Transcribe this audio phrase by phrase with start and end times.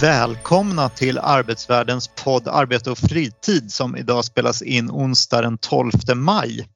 [0.00, 6.68] Välkomna till Arbetsvärldens podd Arbete och fritid som idag spelas in onsdag den 12 maj.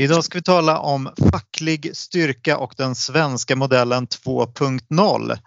[0.00, 5.38] Idag ska vi tala om facklig styrka och den svenska modellen 2.0.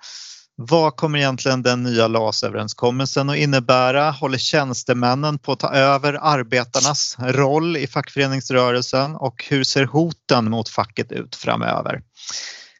[0.56, 4.12] Vad kommer egentligen den nya LAS-överenskommelsen att innebära?
[4.12, 10.70] Håller tjänstemännen på att ta över arbetarnas roll i fackföreningsrörelsen och hur ser hoten mot
[10.70, 12.02] facket ut framöver?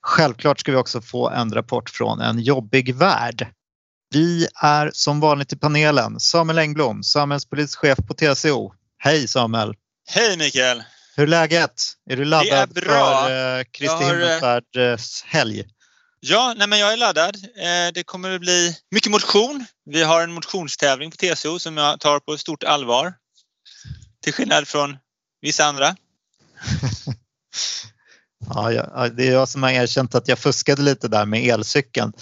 [0.02, 3.48] Självklart ska vi också få en rapport från en jobbig värld.
[4.12, 8.74] Vi är som vanligt i panelen Samuel Engblom, samhällspolitisk chef på TCO.
[8.98, 9.74] Hej Samuel!
[10.10, 10.84] Hej Mikael!
[11.16, 11.84] Hur är läget?
[12.10, 13.24] Är du laddad är bra.
[13.24, 15.64] för eh, Kristi har, eh, himmelsfärds helg?
[16.20, 17.36] Ja, nej men jag är laddad.
[17.36, 19.66] Eh, Det kommer att bli mycket motion.
[19.86, 23.14] Vi har en motionstävling på TCO som jag tar på stort allvar.
[24.24, 24.98] Till skillnad från
[25.42, 25.96] vissa andra.
[28.54, 31.44] Ja, jag, ja, det är jag som har erkänt att jag fuskade lite där med
[31.44, 32.14] elcykeln.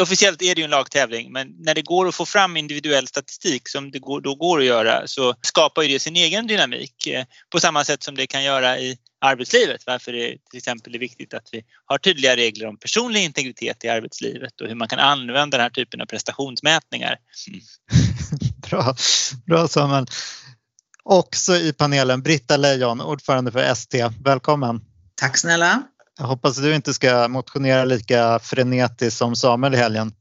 [0.00, 3.68] Officiellt är det ju en lagtävling men när det går att få fram individuell statistik
[3.68, 7.24] som det går, då går att göra så skapar ju det sin egen dynamik eh,
[7.52, 9.82] på samma sätt som det kan göra i arbetslivet.
[9.86, 13.88] Varför det till exempel är viktigt att vi har tydliga regler om personlig integritet i
[13.88, 17.16] arbetslivet och hur man kan använda den här typen av prestationsmätningar.
[18.70, 18.94] Bra,
[19.46, 20.06] bra Samuel.
[21.04, 24.08] Också i panelen Britta Lejon, ordförande för ST.
[24.24, 24.80] Välkommen!
[25.14, 25.82] Tack snälla.
[26.18, 30.12] Jag hoppas att du inte ska motionera lika frenetiskt som Samuel i helgen.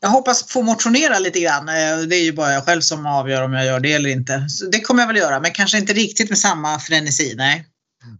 [0.00, 1.68] Jag hoppas få motionera lite grann.
[1.68, 4.48] Eh, Det är ju bara jag själv som avgör om jag gör det eller inte.
[4.48, 7.66] Så det kommer jag väl göra, men kanske inte riktigt med samma frenesi, nej.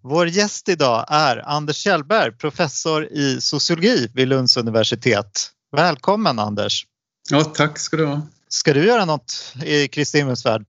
[0.03, 5.51] Vår gäst idag är Anders Kjellberg, professor i sociologi vid Lunds universitet.
[5.77, 6.87] Välkommen Anders!
[7.31, 8.27] Ja, tack ska du ha.
[8.49, 10.65] Ska du göra något i Kristi himmelsfärd?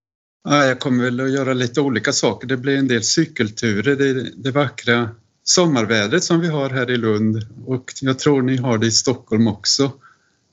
[0.50, 2.48] Ja, jag kommer väl att göra lite olika saker.
[2.48, 5.10] Det blir en del cykelturer, det, det vackra
[5.44, 9.48] sommarvädret som vi har här i Lund och jag tror ni har det i Stockholm
[9.48, 9.92] också.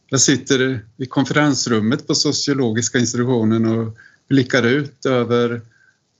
[0.08, 3.96] Jag sitter i konferensrummet på sociologiska institutionen och
[4.28, 5.60] blickar ut över,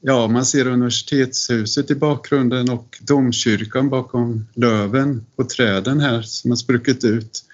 [0.00, 6.56] ja man ser universitetshuset i bakgrunden och domkyrkan bakom löven på träden här som har
[6.56, 7.44] spruckit ut.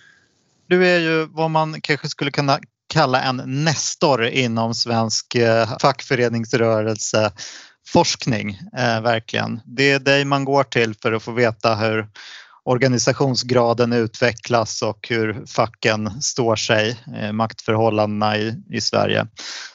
[0.66, 7.33] Du är ju vad man kanske skulle kunna kalla en nestor inom svensk eh, fackföreningsrörelse
[7.89, 9.61] forskning, eh, verkligen.
[9.65, 12.09] Det är dig man går till för att få veta hur
[12.65, 19.27] organisationsgraden utvecklas och hur facken står sig, eh, maktförhållandena i, i Sverige.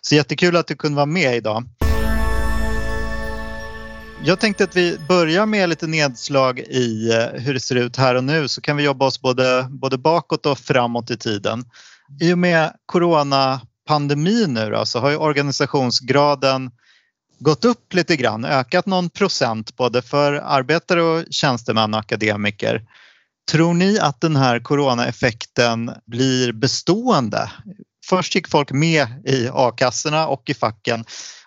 [0.02, 1.64] Så jättekul att du kunde vara med idag.
[4.24, 8.16] Jag tänkte att vi börjar med lite nedslag i eh, hur det ser ut här
[8.16, 11.64] och nu så kan vi jobba oss både, både bakåt och framåt i tiden.
[12.22, 16.72] I och med coronapandemin nu då, så har ju organisationsgraden
[17.44, 22.82] gått upp lite grann, ökat någon procent både för arbetare och tjänstemän och akademiker.
[23.52, 27.52] Tror ni att den här coronaeffekten blir bestående?
[28.10, 31.06] Först gick folk med i a-kassorna och i facken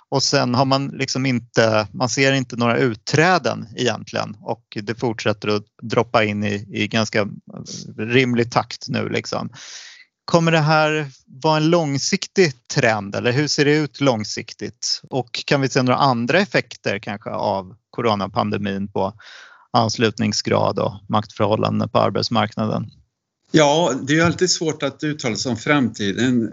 [0.09, 5.49] och sen har man liksom inte, man ser inte några utträden egentligen och det fortsätter
[5.49, 7.29] att droppa in i, i ganska
[7.99, 9.51] rimlig takt nu liksom.
[10.25, 15.03] Kommer det här vara en långsiktig trend eller hur ser det ut långsiktigt?
[15.11, 19.13] Och kan vi se några andra effekter kanske av coronapandemin på
[19.71, 22.91] anslutningsgrad och maktförhållanden på arbetsmarknaden?
[23.51, 26.53] Ja, det är alltid svårt att uttala sig om framtiden.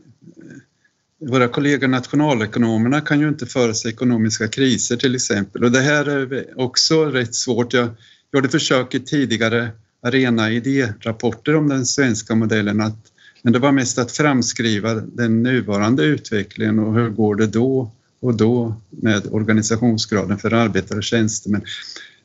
[1.29, 6.59] Våra kollegor nationalekonomerna kan ju inte förutse ekonomiska kriser till exempel och det här är
[6.59, 7.73] också rätt svårt.
[7.73, 7.89] Jag
[8.33, 9.71] gjorde försök i tidigare
[10.03, 13.10] arena idérapporter om den svenska modellen att
[13.43, 18.35] men det var mest att framskriva den nuvarande utvecklingen och hur går det då och
[18.35, 21.61] då med organisationsgraden för arbetare och tjänstemän.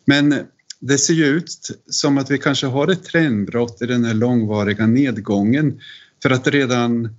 [0.05, 0.35] Men
[0.81, 4.87] det ser ju ut som att vi kanske har ett trendbrott i den här långvariga
[4.87, 5.81] nedgången
[6.23, 7.17] för att redan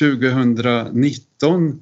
[0.00, 1.80] 2019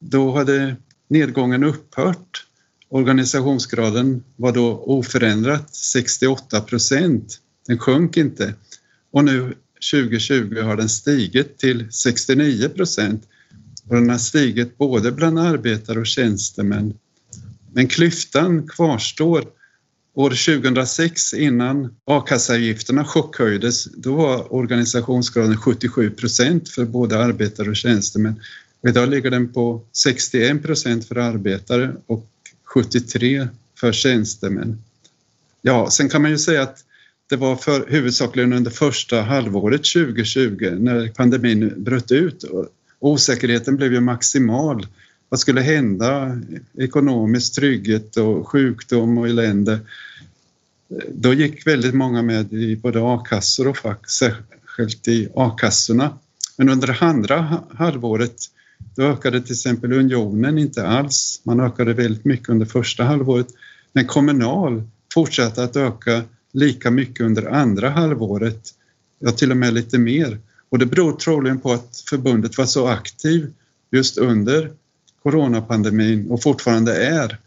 [0.00, 0.76] då hade
[1.08, 2.46] nedgången upphört.
[2.88, 7.38] Organisationsgraden var då oförändrat 68 procent.
[7.66, 8.54] Den sjönk inte
[9.12, 9.54] och nu
[9.90, 13.28] 2020 har den stigit till 69 procent
[13.88, 16.94] och den har stigit både bland arbetare och tjänstemän.
[17.72, 19.44] Men klyftan kvarstår.
[20.14, 28.40] År 2006 innan a-kasseavgifterna chockhöjdes, då var organisationsgraden 77 procent för både arbetare och tjänstemän.
[28.88, 32.26] Idag ligger den på 61 procent för arbetare och
[32.64, 33.48] 73
[33.80, 34.82] för tjänstemän.
[35.62, 36.84] Ja, sen kan man ju säga att
[37.32, 42.44] det var för huvudsakligen under första halvåret 2020 när pandemin bröt ut.
[42.98, 44.86] Osäkerheten blev ju maximal.
[45.28, 46.40] Vad skulle hända?
[46.78, 49.80] Ekonomisk trygghet och sjukdom och elände.
[51.08, 56.18] Då gick väldigt många med i både a-kassor och fack, särskilt i a-kassorna.
[56.56, 58.36] Men under det andra halvåret
[58.94, 61.40] då ökade till exempel Unionen inte alls.
[61.44, 63.48] Man ökade väldigt mycket under första halvåret.
[63.92, 64.82] Men Kommunal
[65.14, 68.68] fortsatte att öka lika mycket under andra halvåret,
[69.18, 70.38] ja till och med lite mer.
[70.68, 73.52] Och det beror troligen på att förbundet var så aktiv
[73.90, 74.70] just under
[75.22, 77.38] coronapandemin och fortfarande är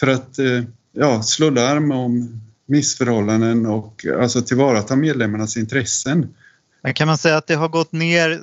[0.00, 0.62] för att eh,
[0.92, 6.34] ja, slå larm om missförhållanden och alltså tillvarata medlemmarnas intressen.
[6.82, 8.40] Men kan man säga att det har gått ner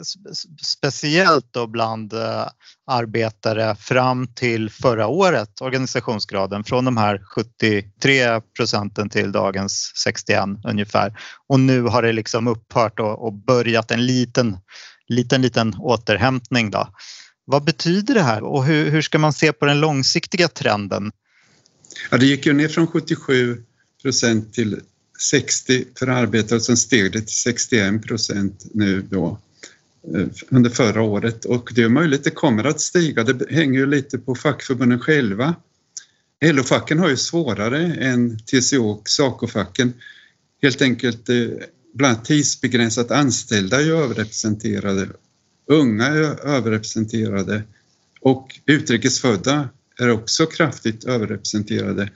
[0.62, 2.48] speciellt då bland eh,
[2.88, 11.20] arbetare fram till förra året, organisationsgraden, från de här 73 procenten till dagens 61 ungefär.
[11.48, 14.58] Och nu har det liksom upphört och, och börjat en liten,
[15.08, 16.72] liten, liten återhämtning.
[16.72, 16.88] Då.
[17.46, 21.12] Vad betyder det här och hur, hur ska man se på den långsiktiga trenden?
[22.12, 23.64] Ja, det gick ju ner från 77
[24.02, 24.80] procent till
[25.20, 29.40] 60 för arbetare och sen steg det till 61 procent nu då
[30.16, 33.24] eh, under förra året och det är möjligt det kommer att stiga.
[33.24, 35.56] Det hänger ju lite på fackförbunden själva.
[36.46, 39.94] LO-facken har ju svårare än TCO och SACO-facken.
[40.62, 41.36] Helt enkelt eh,
[41.94, 45.10] bland tidsbegränsat anställda är ju överrepresenterade.
[45.68, 47.64] Unga är överrepresenterade
[48.22, 49.70] och utrikesfödda
[50.00, 52.10] är också kraftigt överrepresenterade.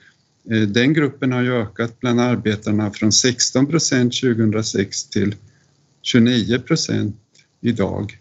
[0.50, 5.34] Eh, den gruppen har ju ökat bland arbetarna från 16 procent 2006 till
[6.02, 7.16] 29 procent
[7.60, 8.18] idag.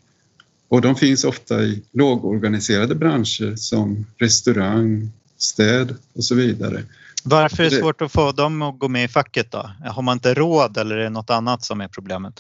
[0.68, 6.84] Och de finns ofta i lågorganiserade branscher som restaurang, städ och så vidare.
[7.24, 9.72] Varför är det svårt att få dem att gå med i facket då?
[9.86, 12.34] Har man inte råd eller är det något annat som är problemet?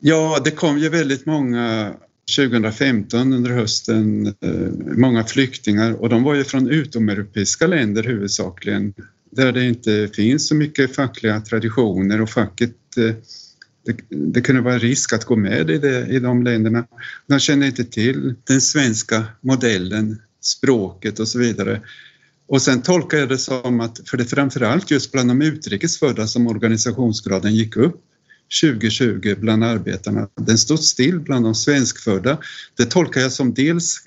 [0.00, 1.94] Ja, det kom ju väldigt många
[2.36, 8.94] 2015 under hösten eh, många flyktingar och de var ju från utomeuropeiska länder huvudsakligen
[9.30, 13.14] där det inte finns så mycket fackliga traditioner och facket eh,
[13.86, 16.86] det, det kunde vara risk att gå med i, det, i de länderna.
[17.26, 21.80] De kände inte till den svenska modellen, språket och så vidare.
[22.48, 26.46] Och sen tolkar jag det som att, för det framförallt just bland de utrikesfödda som
[26.46, 28.02] organisationsgraden gick upp
[28.62, 30.28] 2020 bland arbetarna.
[30.34, 32.38] Den stod still bland de svenskfödda.
[32.76, 33.98] Det tolkar jag som dels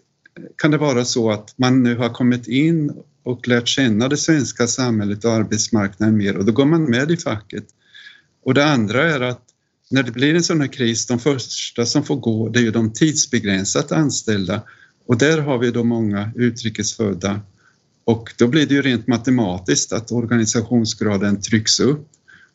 [0.58, 2.92] kan det vara så att man nu har kommit in
[3.24, 7.18] och lärt känna det svenska samhället och arbetsmarknaden mer och då går man med i
[7.18, 7.66] facket.
[8.44, 9.42] Och det andra är att
[9.92, 12.72] när det blir en sån här kris, de första som får gå det är ju
[12.72, 14.62] de tidsbegränsat anställda
[15.06, 17.42] och där har vi då många utrikesfödda
[18.06, 22.08] och då blir det ju rent matematiskt att organisationsgraden trycks upp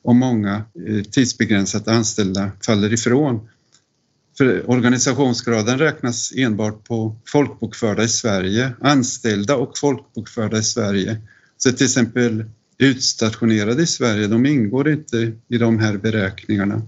[0.05, 3.49] och många eh, tidsbegränsat anställda faller ifrån.
[4.39, 11.17] För organisationsgraden räknas enbart på folkbokförda i Sverige, anställda och folkbokförda i Sverige.
[11.57, 12.45] Så till exempel
[12.79, 16.83] utstationerade i Sverige, de ingår inte i de här beräkningarna.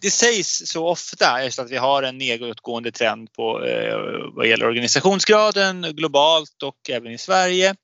[0.00, 3.96] Det sägs så ofta just att vi har en nedåtgående trend på eh,
[4.34, 7.74] vad gäller organisationsgraden globalt och även i Sverige.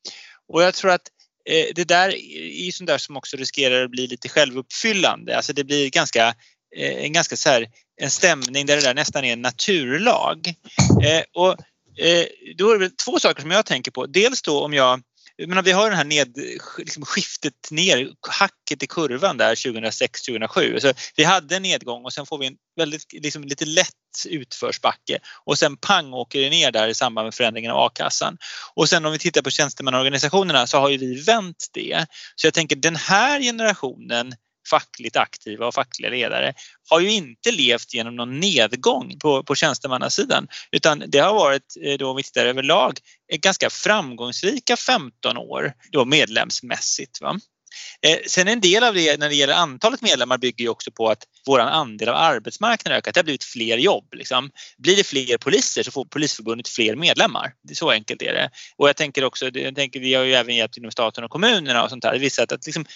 [0.48, 1.08] Och jag tror att
[1.50, 5.36] Eh, det där är ju sånt där som också riskerar att bli lite självuppfyllande.
[5.36, 6.28] Alltså det blir ganska,
[6.76, 7.66] eh, en ganska så här,
[8.00, 10.48] en stämning där det där nästan är en naturlag.
[11.04, 11.50] Eh, och
[12.04, 14.06] eh, då är det två saker som jag tänker på.
[14.06, 15.00] Dels då om jag
[15.38, 16.36] menar, vi har den här ned,
[16.78, 20.78] liksom skiftet ner, hacket i kurvan där 2006-2007.
[20.78, 23.88] Så vi hade en nedgång och sen får vi en väldigt, liksom, lite lätt
[24.26, 28.36] utförsbacke och sen pang åker det ner där i samband med förändringen av a-kassan.
[28.74, 32.06] Och sen om vi tittar på tjänstemannaorganisationerna så har ju vi vänt det.
[32.36, 34.34] Så jag tänker den här generationen
[34.70, 36.54] fackligt aktiva och fackliga ledare
[36.90, 41.98] har ju inte levt genom någon nedgång på, på tjänstemannasidan utan det har varit, eh,
[41.98, 42.98] då om vi tittar överlag,
[43.32, 47.20] eh, ganska framgångsrika 15 år då medlemsmässigt.
[47.20, 47.38] Va?
[48.06, 51.08] Eh, sen en del av det när det gäller antalet medlemmar bygger ju också på
[51.08, 53.14] att vår andel av arbetsmarknaden ökat.
[53.14, 54.14] Det har blivit fler jobb.
[54.14, 54.50] Liksom.
[54.78, 57.52] Blir det fler poliser så får Polisförbundet fler medlemmar.
[57.72, 58.50] Så enkelt är det.
[58.76, 61.84] Och jag tänker också, jag tänker, vi har ju även hjälpt inom staten och kommunerna
[61.84, 62.18] och sånt där.
[62.18, 62.86] Visat att liksom,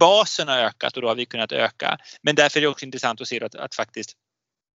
[0.00, 1.98] basen har ökat och då har vi kunnat öka.
[2.22, 4.16] Men därför är det också intressant att se att, att faktiskt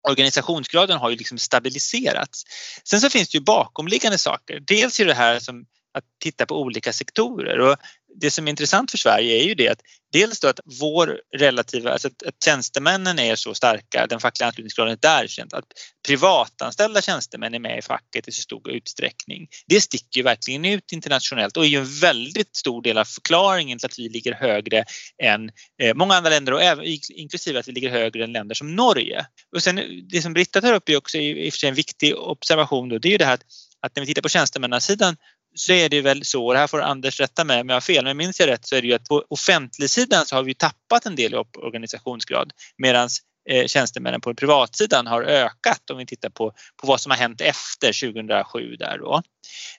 [0.09, 2.45] organisationsgraden har ju liksom stabiliserats.
[2.85, 4.61] Sen så finns det ju bakomliggande saker.
[4.61, 7.77] Dels är det här som att titta på olika sektorer och
[8.21, 9.81] det som är intressant för Sverige är ju det att
[10.13, 14.93] dels då att vår relativa, alltså att, att tjänstemännen är så starka, den fackliga anslutningsgraden
[14.93, 15.65] är där, att
[16.07, 19.49] privatanställda tjänstemän är med i facket i så stor utsträckning.
[19.67, 23.79] Det sticker ju verkligen ut internationellt och är ju en väldigt stor del av förklaringen
[23.79, 24.85] till att vi ligger högre
[25.23, 25.51] än
[25.83, 29.27] eh, många andra länder och även, inklusive att vi ligger högre än länder som Norge.
[29.55, 32.17] Och sen det som Britta tar upp är också i och för sig en viktig
[32.17, 33.45] observation då, det är ju det här att,
[33.81, 35.17] att när vi tittar på tjänstemannasidan
[35.55, 37.81] så är det väl så, och det här får Anders rätta mig om jag har
[37.81, 40.55] fel, men minns jag rätt så är det ju att på offentligsidan så har vi
[40.55, 43.09] tappat en del i organisationsgrad medan
[43.51, 47.41] eh, tjänstemännen på privatsidan har ökat om vi tittar på, på vad som har hänt
[47.41, 49.23] efter 2007 där då.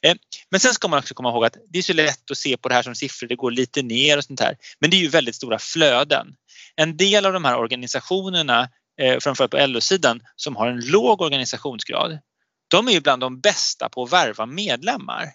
[0.02, 0.16] Eh,
[0.52, 2.70] men sen ska man också komma ihåg att det är så lätt att se på
[2.70, 4.58] det här som siffror, det går lite ner och sånt här.
[4.80, 6.28] Men det är ju väldigt stora flöden.
[6.76, 8.70] En del av de här organisationerna,
[9.02, 12.20] eh, framförallt på LO-sidan, som har en låg organisationsgrad,
[12.68, 15.26] de är ju bland de bästa på att värva medlemmar.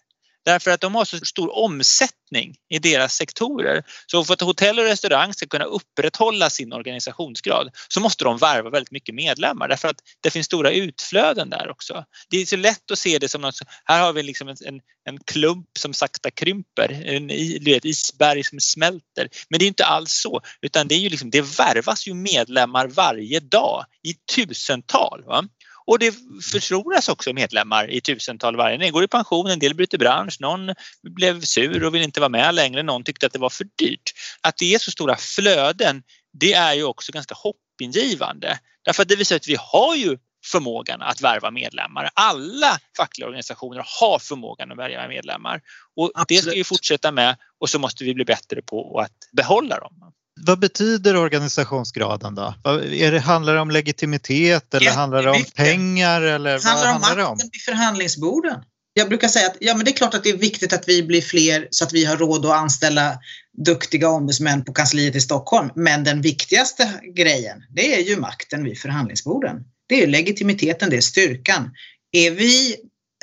[0.48, 3.82] Därför att de har så stor omsättning i deras sektorer.
[4.06, 8.70] Så för att hotell och restaurang ska kunna upprätthålla sin organisationsgrad så måste de värva
[8.70, 12.04] väldigt mycket medlemmar därför att det finns stora utflöden där också.
[12.30, 14.56] Det är så lätt att se det som något, här har vi liksom en,
[15.04, 17.30] en, klump som sakta krymper, en
[17.66, 19.28] ett isberg som smälter.
[19.48, 22.86] Men det är inte alls så utan det, är ju liksom, det värvas ju medlemmar
[22.86, 25.24] varje dag i tusental.
[25.26, 25.44] Va?
[25.88, 26.12] Och det
[26.52, 28.74] förloras också medlemmar i tusental varje.
[28.74, 32.20] En del går i pension, en del byter bransch, någon blev sur och vill inte
[32.20, 34.12] vara med längre, någon tyckte att det var för dyrt.
[34.40, 36.02] Att det är så stora flöden,
[36.32, 38.58] det är ju också ganska hoppingivande.
[38.84, 42.10] Därför att det visar att vi har ju förmågan att värva medlemmar.
[42.14, 45.60] Alla fackliga organisationer har förmågan att värva medlemmar
[45.96, 46.28] och Absolut.
[46.28, 50.12] det ska vi fortsätta med och så måste vi bli bättre på att behålla dem
[50.46, 52.54] vad betyder organisationsgraden då?
[52.92, 56.22] Är det, handlar det om legitimitet eller handlar det om pengar?
[56.22, 57.38] Eller det handlar om makten om?
[57.52, 58.60] vid förhandlingsborden.
[58.92, 61.02] Jag brukar säga att ja, men det är klart att det är viktigt att vi
[61.02, 63.18] blir fler så att vi har råd att anställa
[63.64, 65.70] duktiga ombudsmän på kansliet i Stockholm.
[65.74, 69.56] Men den viktigaste grejen, det är ju makten vid förhandlingsborden.
[69.88, 71.70] Det är legitimiteten, det är styrkan.
[72.12, 72.76] Är vi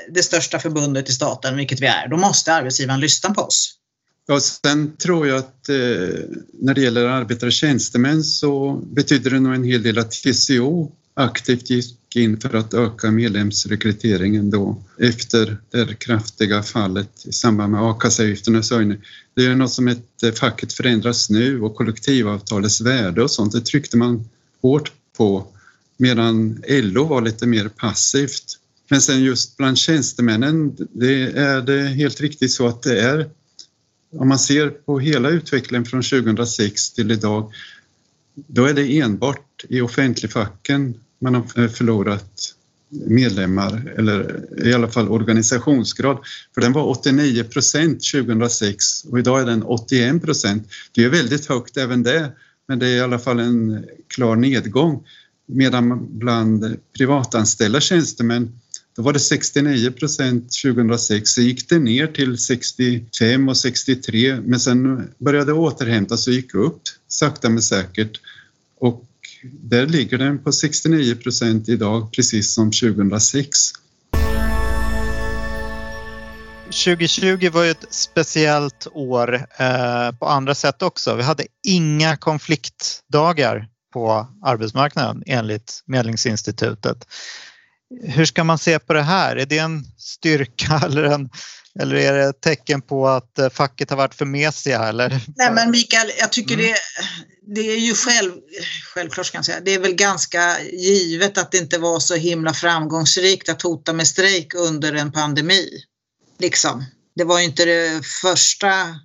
[0.10, 3.76] det största förbundet i staten, vilket vi är, då måste arbetsgivaren lyssna på oss.
[4.28, 5.76] Ja, sen tror jag att eh,
[6.54, 10.92] när det gäller arbetare och tjänstemän så betyder det nog en hel del att TCO
[11.14, 17.82] aktivt gick in för att öka medlemsrekryteringen då efter det kraftiga fallet i samband med
[17.82, 18.98] a-kasseavgifternas höjning.
[19.36, 23.62] Det är något som heter eh, facket förändras nu och kollektivavtalets värde och sånt, det
[23.62, 24.30] tryckte man
[24.62, 25.48] hårt på
[25.98, 28.58] medan LO var lite mer passivt.
[28.90, 33.30] Men sen just bland tjänstemännen, det är det helt riktigt så att det är
[34.18, 37.52] om man ser på hela utvecklingen från 2006 till idag,
[38.36, 42.56] då är det enbart i offentligfacken man har eh, förlorat
[42.90, 46.18] medlemmar eller i alla fall organisationsgrad.
[46.54, 50.68] För den var 89 procent 2006 och idag är den 81 procent.
[50.92, 52.32] Det är väldigt högt även det,
[52.68, 55.04] men det är i alla fall en klar nedgång.
[55.48, 58.60] Medan bland privatanställda tjänstemän
[58.96, 64.60] då var det 69 procent 2006, så gick det ner till 65 och 63 men
[64.60, 68.20] sen började det återhämta och gick upp sakta men säkert.
[68.80, 69.06] Och
[69.44, 73.58] där ligger den på 69 procent idag, precis som 2006.
[76.66, 81.16] 2020 var ju ett speciellt år eh, på andra sätt också.
[81.16, 87.08] Vi hade inga konfliktdagar på arbetsmarknaden enligt Medlingsinstitutet.
[88.04, 89.36] Hur ska man se på det här?
[89.36, 91.30] Är det en styrka eller, en,
[91.80, 94.84] eller är det ett tecken på att eh, facket har varit för mesiga?
[94.84, 95.10] Eller?
[95.36, 96.66] Nej men Mikael, jag tycker mm.
[96.66, 96.76] det,
[97.56, 98.32] det är ju själv,
[98.94, 102.54] självklart kan jag säga, det är väl ganska givet att det inte var så himla
[102.54, 105.70] framgångsrikt att hota med strejk under en pandemi.
[106.40, 106.86] Liksom.
[107.16, 109.00] Det var ju inte det första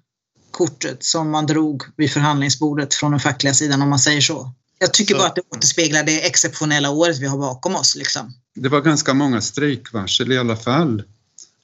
[0.51, 4.55] kortet som man drog vid förhandlingsbordet från den fackliga sidan om man säger så.
[4.83, 7.97] Jag tycker bara att det återspeglar det exceptionella året vi har bakom oss.
[7.97, 8.33] Liksom.
[8.55, 11.03] Det var ganska många strejkvarsel i alla fall.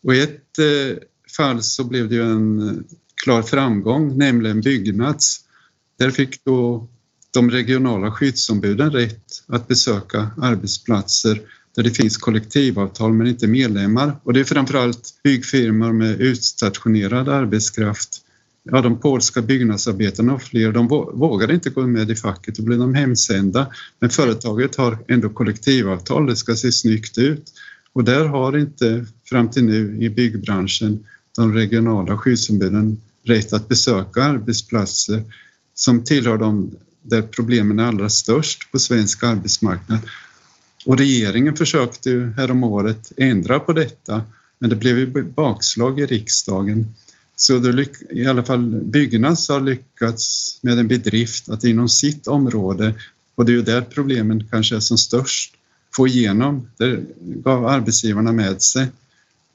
[0.02, 0.96] Och i ett eh,
[1.36, 2.84] fall så blev det ju en
[3.24, 5.40] klar framgång, nämligen Byggnads.
[5.98, 6.88] Där fick då
[7.30, 11.40] de regionala skyddsombuden rätt att besöka arbetsplatser
[11.76, 14.20] där det finns kollektivavtal men inte medlemmar.
[14.22, 18.22] Och det är framförallt byggfirmor med utstationerad arbetskraft
[18.70, 22.78] ja, de polska byggnadsarbetarna och fler, de vågade inte gå med i facket då blev
[22.78, 23.66] de hemsända.
[23.98, 27.52] Men företaget har ändå kollektivavtal, det ska se snyggt ut.
[27.92, 31.04] Och där har inte fram till nu i byggbranschen
[31.36, 35.22] de regionala skyddsombuden rätt att besöka arbetsplatser
[35.74, 36.70] som tillhör de
[37.02, 39.98] där problemen är allra störst på svensk arbetsmarknad.
[40.86, 44.22] Och regeringen försökte ju häromåret ändra på detta
[44.58, 46.94] men det blev ju bakslag i riksdagen
[47.36, 52.94] så det, i alla fall Byggnads har lyckats med en bedrift att inom sitt område,
[53.34, 55.54] och det är ju där problemen kanske är som störst,
[55.96, 56.70] få igenom.
[56.76, 58.88] Det gav arbetsgivarna med sig.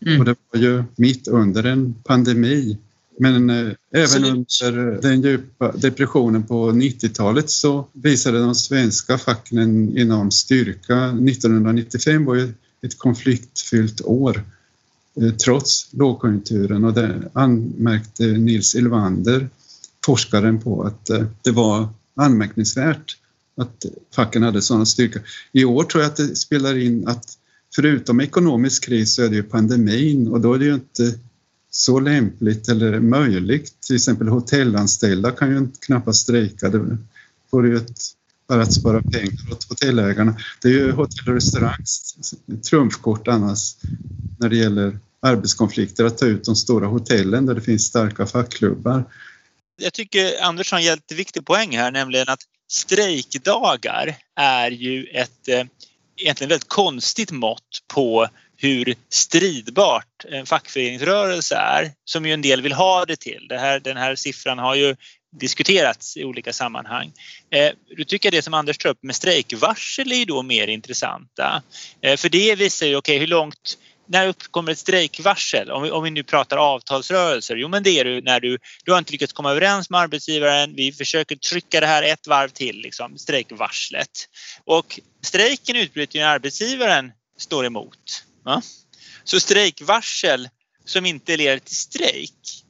[0.05, 0.19] Mm.
[0.19, 2.77] Och det var ju mitt under en pandemi.
[3.19, 9.97] Men eh, även under den djupa depressionen på 90-talet så visade de svenska facken en
[9.97, 11.05] enorm styrka.
[11.05, 14.43] 1995 var ju ett konfliktfyllt år
[15.15, 19.49] Eh, trots lågkonjunkturen och det anmärkte Nils Ylvander,
[20.05, 23.17] forskaren, på att eh, det var anmärkningsvärt
[23.57, 25.19] att facken hade sådana styrka.
[25.51, 27.37] I år tror jag att det spelar in att
[27.75, 31.19] förutom ekonomisk kris så är det ju pandemin och då är det ju inte
[31.71, 33.81] så lämpligt eller möjligt.
[33.81, 36.69] Till exempel hotellanställda kan ju knappast strejka.
[36.69, 36.97] Det
[37.51, 37.99] får ju ett,
[38.51, 40.35] för att spara pengar åt hotellägarna.
[40.61, 42.15] Det är ju hotell och restaurangs
[42.69, 43.75] trumfkort annars
[44.39, 49.03] när det gäller arbetskonflikter att ta ut de stora hotellen där det finns starka fackklubbar.
[49.81, 52.39] Jag tycker Anders har en jätteviktig poäng här, nämligen att
[52.71, 55.63] strejkdagar är ju ett eh,
[56.17, 58.27] egentligen väldigt konstigt mått på
[58.57, 63.45] hur stridbart en fackföreningsrörelse är, som ju en del vill ha det till.
[63.49, 64.95] Det här, den här siffran har ju
[65.39, 67.11] diskuterats i olika sammanhang.
[67.51, 71.63] Eh, då tycker det som Anders tar upp med strejkvarsel är ju då mer intressanta.
[72.01, 73.77] Eh, för det visar ju, okej okay, hur långt
[74.11, 78.05] när uppkommer ett strejkvarsel, om vi, om vi nu pratar avtalsrörelser, jo men det är
[78.05, 81.87] du när du, du har inte lyckats komma överens med arbetsgivaren, vi försöker trycka det
[81.87, 84.09] här ett varv till, liksom, strejkvarslet.
[84.65, 88.23] Och strejken utbryter ju när arbetsgivaren står emot.
[88.43, 88.61] Va?
[89.23, 90.49] Så strejkvarsel
[90.85, 92.63] som inte leder till strejk,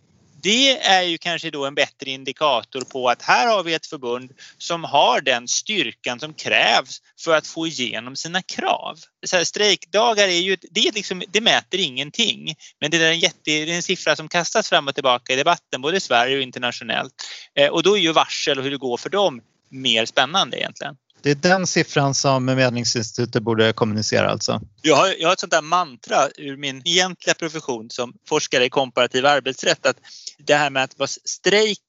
[0.44, 4.32] det är ju kanske då en bättre indikator på att här har vi ett förbund
[4.58, 9.00] som har den styrkan som krävs för att få igenom sina krav.
[9.26, 13.20] Så här, strejkdagar är ju, det, är liksom, det mäter ingenting men det är, en
[13.20, 16.36] jätte, det är en siffra som kastas fram och tillbaka i debatten både i Sverige
[16.36, 17.14] och internationellt.
[17.56, 20.96] Eh, och då är ju varsel och hur det går för dem mer spännande egentligen.
[21.24, 24.62] Det är den siffran som Medlingsinstitutet borde kommunicera alltså?
[24.82, 28.70] Jag har, jag har ett sånt där mantra ur min egentliga profession som forskare i
[28.70, 29.98] komparativ arbetsrätt att
[30.38, 31.80] det här med att vara strejk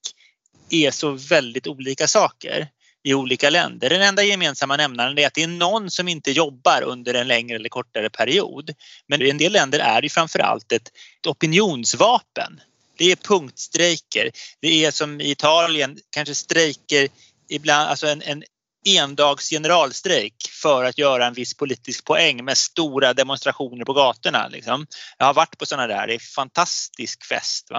[0.69, 2.67] är så väldigt olika saker
[3.03, 3.89] i olika länder.
[3.89, 7.55] Den enda gemensamma nämnaren är att det är någon som inte jobbar under en längre
[7.55, 8.73] eller kortare period.
[9.07, 10.91] Men i en del länder är det framförallt ett
[11.27, 12.61] opinionsvapen.
[12.97, 14.31] Det är punktstrejker.
[14.59, 17.07] Det är som i Italien kanske strejker
[17.49, 18.43] ibland, alltså en, en
[18.85, 24.47] endags generalstrejk för att göra en viss politisk poäng med stora demonstrationer på gatorna.
[24.47, 24.87] Liksom.
[25.17, 27.71] Jag har varit på sådana där, det är fantastisk fest.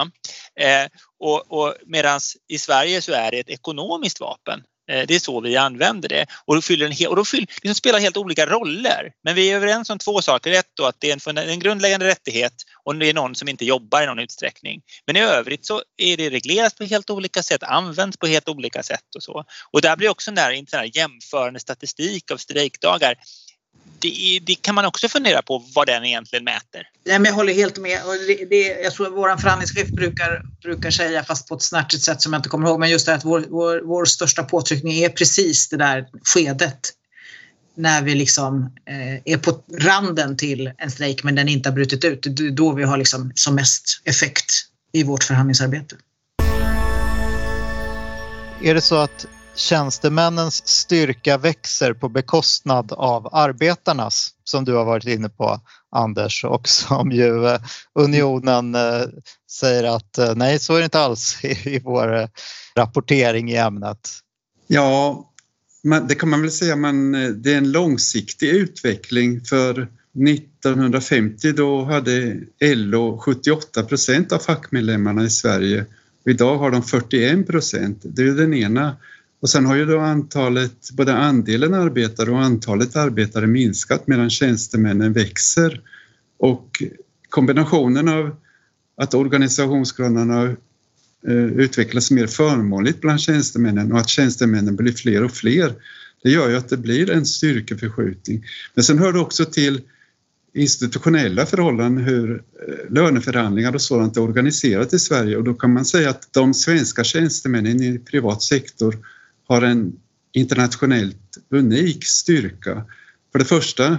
[0.59, 0.87] Eh,
[1.19, 4.63] och, och Medan i Sverige så är det ett ekonomiskt vapen.
[4.91, 7.75] Eh, det är så vi använder det och då, fyller en, och då fyller, liksom
[7.75, 9.11] spelar helt olika roller.
[9.23, 10.51] Men vi är överens om två saker.
[10.51, 13.65] Ett då att det är en, en grundläggande rättighet och det är någon som inte
[13.65, 14.81] jobbar i någon utsträckning.
[15.07, 18.83] Men i övrigt så är det reglerat på helt olika sätt, används på helt olika
[18.83, 19.43] sätt och så.
[19.71, 23.15] Och där blir också den här, den här jämförande statistik av strejkdagar
[23.99, 26.87] det, det, kan man också fundera på vad den egentligen mäter.
[27.05, 27.99] Nej, men jag håller helt med.
[28.05, 32.03] Och det, det, jag tror att vår förhandlingschef brukar, brukar säga, fast på ett snärtigt
[32.03, 34.93] sätt som jag inte kommer ihåg, men just det att vår, vår, vår största påtryckning
[34.93, 36.91] är precis det där skedet
[37.77, 42.05] när vi liksom eh, är på randen till en strejk men den inte har brutit
[42.05, 42.19] ut.
[42.23, 44.51] Det är då vi har liksom som mest effekt
[44.91, 45.95] i vårt förhandlingsarbete.
[48.61, 55.05] Är det så att tjänstemännens styrka växer på bekostnad av arbetarnas som du har varit
[55.05, 55.59] inne på
[55.91, 57.59] Anders och som ju eh,
[57.99, 59.01] Unionen eh,
[59.51, 62.29] säger att eh, nej så är det inte alls i vår
[62.75, 64.09] rapportering i ämnet.
[64.67, 65.31] Ja,
[66.07, 69.87] det kan man väl säga men det är en långsiktig utveckling för
[70.29, 75.85] 1950 då hade LO 78 procent av fackmedlemmarna i Sverige
[76.25, 78.01] idag har de 41 procent.
[78.03, 78.97] Det är den ena
[79.39, 85.13] och sen har ju då antalet, både andelen arbetare och antalet arbetare minskat medan tjänstemännen
[85.13, 85.81] växer.
[86.37, 86.83] Och
[87.29, 88.35] kombinationen av
[88.97, 90.43] att organisationsgraderna
[91.27, 95.73] eh, utvecklas mer förmånligt bland tjänstemännen och att tjänstemännen blir fler och fler,
[96.23, 98.43] det gör ju att det blir en styrkeförskjutning.
[98.73, 99.81] Men sen hör det också till
[100.53, 105.85] institutionella förhållanden, hur eh, löneförhandlingar och sådant är organiserat i Sverige och då kan man
[105.85, 108.97] säga att de svenska tjänstemännen i privat sektor
[109.47, 109.93] har en
[110.33, 112.83] internationellt unik styrka.
[113.31, 113.97] För det första,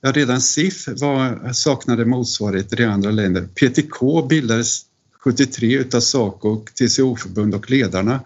[0.00, 3.42] ja, redan SIF var, saknade motsvarigheter i andra länder.
[3.42, 4.82] PTK bildades
[5.20, 8.20] 73 utav SACO och TCO-förbund och ledarna.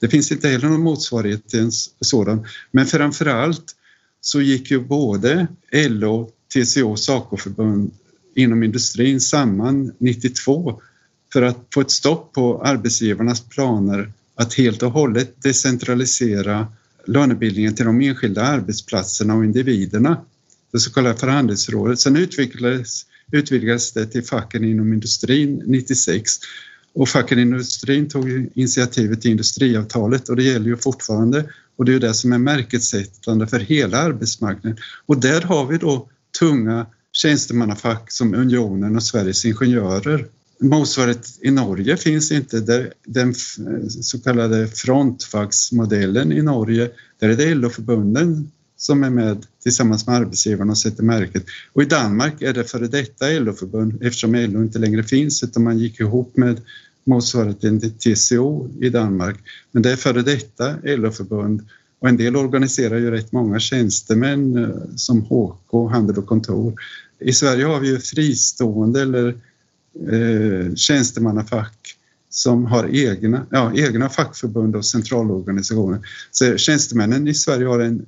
[0.00, 2.46] Det finns inte heller någon motsvarighet till en sådan.
[2.70, 3.76] Men framför allt
[4.20, 7.90] så gick ju både LO, TCO och SACO-förbund
[8.34, 10.80] inom industrin samman 92
[11.32, 16.66] för att få ett stopp på arbetsgivarnas planer att helt och hållet decentralisera
[17.06, 20.20] lönebildningen till de enskilda arbetsplatserna och individerna,
[20.72, 22.00] det så kallade förhandlingsrådet.
[22.00, 26.32] Sen utvecklades, utvidgades det till facken inom industrin 96
[26.94, 31.44] och facken inom industrin tog initiativet till industriavtalet och det gäller ju fortfarande
[31.76, 34.78] och det är ju det som är märkessättande för hela arbetsmarknaden.
[35.06, 40.26] Och där har vi då tunga tjänstemannafack som Unionen och Sveriges Ingenjörer.
[40.60, 42.60] Motsvarighet i Norge finns inte.
[42.60, 43.34] Där, den
[43.88, 50.72] så kallade frontfacksmodellen i Norge, där är det LO-förbunden som är med tillsammans med arbetsgivarna
[50.72, 51.44] och sätter märket.
[51.72, 55.78] Och i Danmark är det före detta LO-förbund eftersom LO inte längre finns utan man
[55.78, 56.60] gick ihop med
[57.04, 59.36] motsvarigheten till TCO i Danmark.
[59.72, 61.62] Men det är före detta LO-förbund
[61.98, 66.74] och en del organiserar ju rätt många tjänstemän eh, som HK, handel och kontor.
[67.20, 69.34] I Sverige har vi ju fristående eller
[70.12, 71.96] eh, tjänstemannafack
[72.30, 76.00] som har egna, ja, egna fackförbund och centralorganisationer.
[76.30, 78.06] Så tjänstemännen i Sverige har en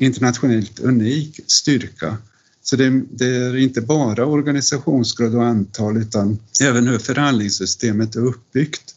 [0.00, 2.16] internationellt unik styrka.
[2.62, 8.94] Så det, det, är inte bara organisationsgrad och antal utan även hur förhandlingssystemet är uppbyggt.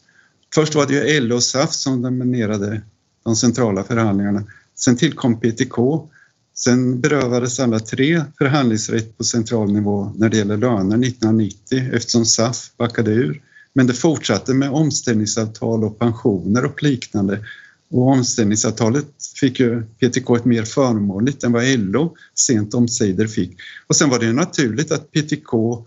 [0.54, 2.80] Först var det ju LO och SAF som dominerade
[3.24, 4.44] de centrala förhandlingarna.
[4.74, 6.08] Sen tillkom PTK.
[6.54, 12.70] Sen berövades alla tre förhandlingsrätt på central nivå när det gäller löner 1990 eftersom SAF
[12.76, 13.42] backade ur.
[13.72, 17.44] Men det fortsatte med omställningsavtal och pensioner och liknande
[17.90, 19.06] och omställningsavtalet
[19.40, 23.56] fick ju PTK ett mer förmånligt än vad LO sent omsider fick.
[23.86, 25.84] Och sen var det ju naturligt att PTK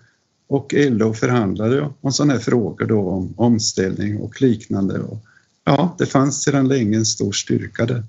[0.47, 5.01] och LO förhandlade om sådana här frågor då om omställning och liknande.
[5.63, 8.03] Ja, det fanns sedan länge en stor styrka där.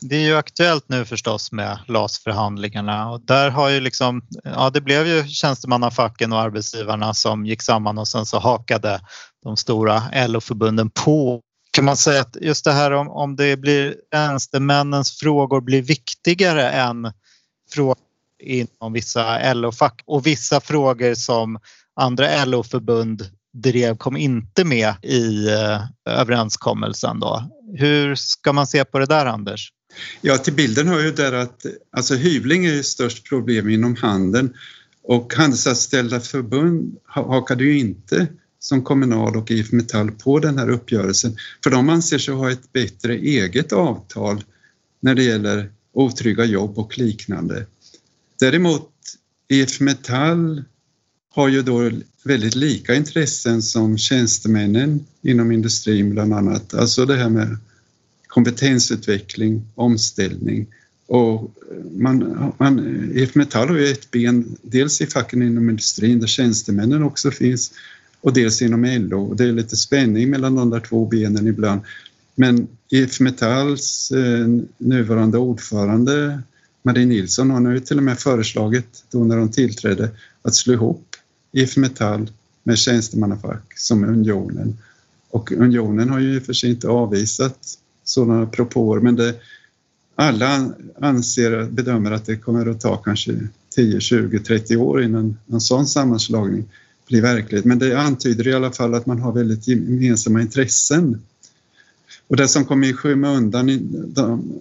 [0.00, 4.80] Det är ju aktuellt nu förstås med LAS-förhandlingarna och där har ju liksom, ja det
[4.80, 9.00] blev ju tjänstemannafacken och arbetsgivarna som gick samman och sen så hakade
[9.42, 13.96] de stora LO-förbunden på kan man säga att just det här om, om det blir
[14.12, 17.12] tjänstemännens frågor blir viktigare än
[17.72, 17.96] frågor
[18.42, 21.58] inom vissa LO-fack och vissa frågor som
[22.00, 27.42] andra LO-förbund drev kom inte med i eh, överenskommelsen då.
[27.78, 29.72] Hur ska man se på det där Anders?
[30.20, 34.54] Ja, till bilden hör ju där att alltså hyvling är ju störst problem inom handeln
[35.02, 38.26] och Handelsanställda förbund hakade ju inte
[38.58, 42.72] som Kommunal och IF Metall på den här uppgörelsen för de anser sig ha ett
[42.72, 44.44] bättre eget avtal
[45.00, 47.66] när det gäller otrygga jobb och liknande.
[48.40, 48.90] Däremot
[49.48, 50.64] IF Metall
[51.30, 51.90] har ju då
[52.24, 56.74] väldigt lika intressen som tjänstemännen inom industrin bland annat.
[56.74, 57.56] Alltså det här med
[58.28, 60.66] kompetensutveckling, omställning
[61.08, 65.70] och eh, man, man, eh, IF Metall har ju ett ben dels i facken inom
[65.70, 67.72] industrin där tjänstemännen också finns
[68.20, 69.34] och dels inom LO.
[69.34, 71.80] Det är lite spänning mellan de där två benen ibland.
[72.34, 74.46] Men IF Metalls eh,
[74.78, 76.42] nuvarande ordförande
[76.82, 80.10] Marie Nilsson har nu till och med föreslagit, då när hon tillträdde,
[80.42, 81.16] att slå ihop
[81.52, 82.30] IF Metall
[82.62, 84.78] med tjänstemannafack som Unionen.
[85.30, 89.34] Och Unionen har ju för sig inte avvisat sådana propåer men det,
[90.14, 93.38] alla anser, bedömer att det kommer att ta kanske
[93.74, 96.64] 10, 20, 30 år innan en sån sammanslagning
[97.08, 97.64] blir verklighet.
[97.64, 101.22] Men det antyder i alla fall att man har väldigt gemensamma intressen.
[102.28, 103.66] Och det som kom i skymundan,
[104.14, 104.52] de,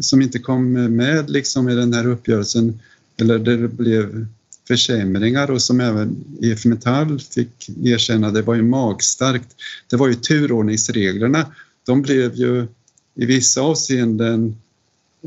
[0.00, 2.80] som inte kom med liksom i den här uppgörelsen,
[3.16, 4.26] eller där det blev
[4.68, 9.56] försämringar och som även IF Metall fick erkänna, det var ju magstarkt.
[9.90, 11.46] Det var ju turordningsreglerna.
[11.86, 12.66] De blev ju
[13.14, 14.56] i vissa avseenden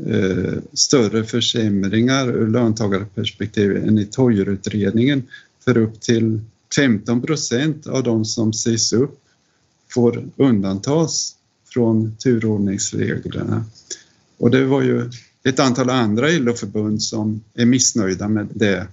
[0.06, 5.22] eh, större försämringar ur löntagarperspektiv än i Toijerutredningen
[5.64, 6.40] för upp till
[6.76, 9.20] 15 procent av de som sägs upp
[9.90, 11.34] får undantas
[11.68, 13.64] från turordningsreglerna.
[14.38, 15.10] Och det var ju
[15.44, 18.86] ett antal andra LO-förbund som är missnöjda med det.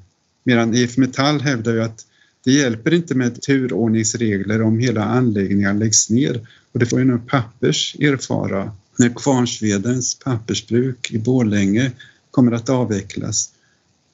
[0.44, 2.06] Medan IF Metall hävdar ju att
[2.44, 6.48] det hjälper inte med turordningsregler om hela anläggningar läggs ner.
[6.72, 11.92] Och det får ju nu Pappers erfara när Kvarnsvedens pappersbruk i Borlänge
[12.32, 13.50] kommer att avvecklas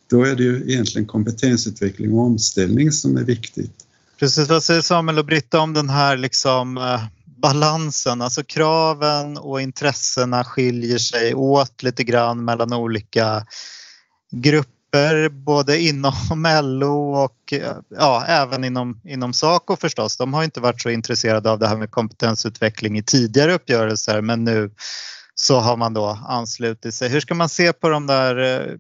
[0.10, 3.86] då är det ju egentligen kompetensutveckling och omställning som är viktigt.
[4.20, 8.22] Precis, vad säger Samuel och Britta om den här liksom eh, balansen?
[8.22, 13.46] Alltså kraven och intressena skiljer sig åt lite grann mellan olika
[14.32, 14.77] grupper
[15.30, 16.14] både inom
[16.64, 17.54] LO och
[17.98, 20.18] ja, även inom, inom Saco förstås.
[20.18, 24.44] De har inte varit så intresserade av det här med kompetensutveckling i tidigare uppgörelser men
[24.44, 24.72] nu
[25.40, 27.10] så har man då anslutit sig.
[27.10, 28.74] Hur ska man se på de där, eh,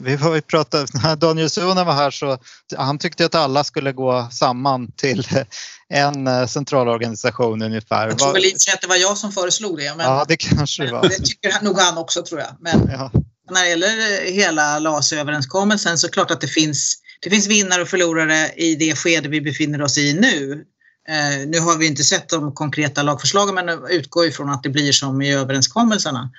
[0.00, 2.38] vi har ju pratat, när Daniel Suhonen var här så
[2.76, 5.26] han tyckte att alla skulle gå samman till
[5.88, 8.08] en eh, centralorganisation ungefär.
[8.08, 9.94] Jag tror väl inte att det var jag som föreslog det.
[9.96, 11.02] Men ja, det kanske det var.
[11.02, 12.56] Det tycker nog han också tror jag.
[12.60, 13.10] Men ja
[13.52, 17.82] när det gäller hela LAS-överenskommelsen så är det klart att det finns, det finns vinnare
[17.82, 20.64] och förlorare i det skede vi befinner oss i nu.
[21.08, 24.92] Eh, nu har vi inte sett de konkreta lagförslagen men utgår ifrån att det blir
[24.92, 26.30] som i överenskommelserna.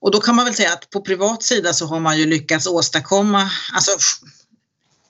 [0.00, 2.66] Och då kan man väl säga att på privat sida så har man ju lyckats
[2.66, 3.90] åstadkomma, alltså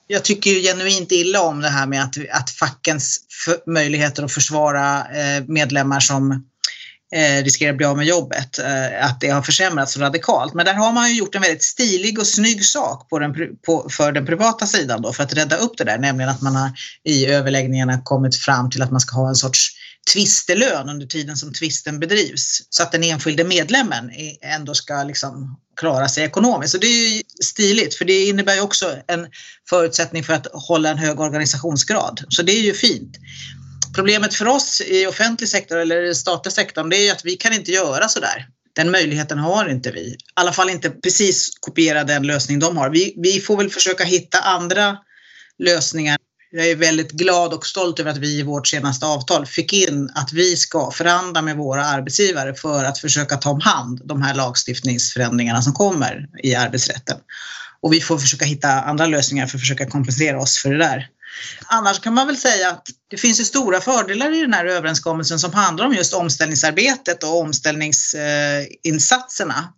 [0.07, 3.19] jag tycker ju genuint illa om det här med att, att fackens
[3.67, 6.45] möjligheter att försvara eh, medlemmar som
[7.13, 10.53] eh, riskerar att bli av med jobbet, eh, att det har försämrats radikalt.
[10.53, 13.33] Men där har man ju gjort en väldigt stilig och snygg sak på den,
[13.65, 16.55] på, för den privata sidan då för att rädda upp det där, nämligen att man
[16.55, 16.71] har
[17.03, 19.69] i överläggningarna kommit fram till att man ska ha en sorts
[20.13, 26.09] tvistelön under tiden som tvisten bedrivs så att den enskilde medlemmen ändå ska liksom klara
[26.09, 26.73] sig ekonomiskt.
[26.73, 29.27] Och det är ju stiligt för det innebär ju också en
[29.69, 32.25] förutsättning för att hålla en hög organisationsgrad.
[32.29, 33.17] Så det är ju fint.
[33.95, 37.53] Problemet för oss i offentlig sektor eller i statliga sektorn det är att vi kan
[37.53, 38.47] inte göra så där.
[38.75, 40.01] Den möjligheten har inte vi.
[40.01, 42.89] I alla fall inte precis kopiera den lösning de har.
[42.89, 44.97] Vi, vi får väl försöka hitta andra
[45.59, 46.17] lösningar.
[46.51, 50.09] Jag är väldigt glad och stolt över att vi i vårt senaste avtal fick in
[50.15, 54.33] att vi ska förhandla med våra arbetsgivare för att försöka ta om hand de här
[54.33, 57.17] lagstiftningsförändringarna som kommer i arbetsrätten.
[57.81, 61.09] Och vi får försöka hitta andra lösningar för att försöka kompensera oss för det där.
[61.65, 65.39] Annars kan man väl säga att det finns ju stora fördelar i den här överenskommelsen
[65.39, 69.73] som handlar om just omställningsarbetet och omställningsinsatserna.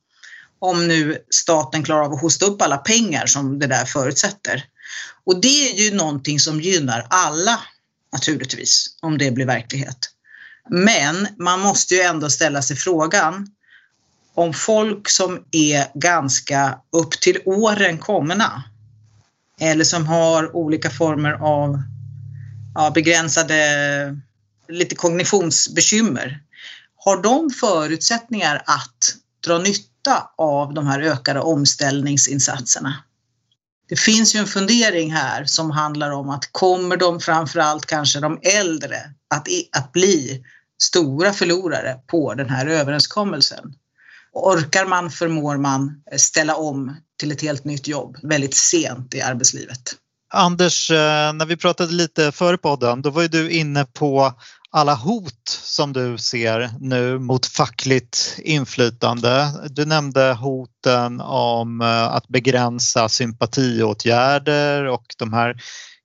[0.60, 4.64] Om nu staten klarar av att hosta upp alla pengar som det där förutsätter.
[5.26, 7.60] Och det är ju någonting som gynnar alla
[8.14, 9.98] naturligtvis, om det blir verklighet.
[10.70, 13.48] Men man måste ju ändå ställa sig frågan
[14.36, 18.64] om folk som är ganska upp till åren komna
[19.62, 21.82] eller som har olika former av
[22.76, 24.22] ja, begränsade,
[24.68, 26.40] lite kognitionsbekymmer.
[26.98, 29.16] Har de förutsättningar att
[29.46, 33.04] dra nytta av de här ökade omställningsinsatserna?
[33.90, 38.40] Det finns ju en fundering här som handlar om att kommer de framförallt kanske de
[38.42, 38.98] äldre
[39.30, 40.44] att, att bli
[40.82, 43.74] stora förlorare på den här överenskommelsen?
[44.34, 49.96] Orkar man, förmår man ställa om till ett helt nytt jobb väldigt sent i arbetslivet.
[50.34, 54.34] Anders, eh, när vi pratade lite före podden, då var ju du inne på
[54.70, 59.48] alla hot som du ser nu mot fackligt inflytande.
[59.70, 65.56] Du nämnde hoten om eh, att begränsa sympatiåtgärder och de här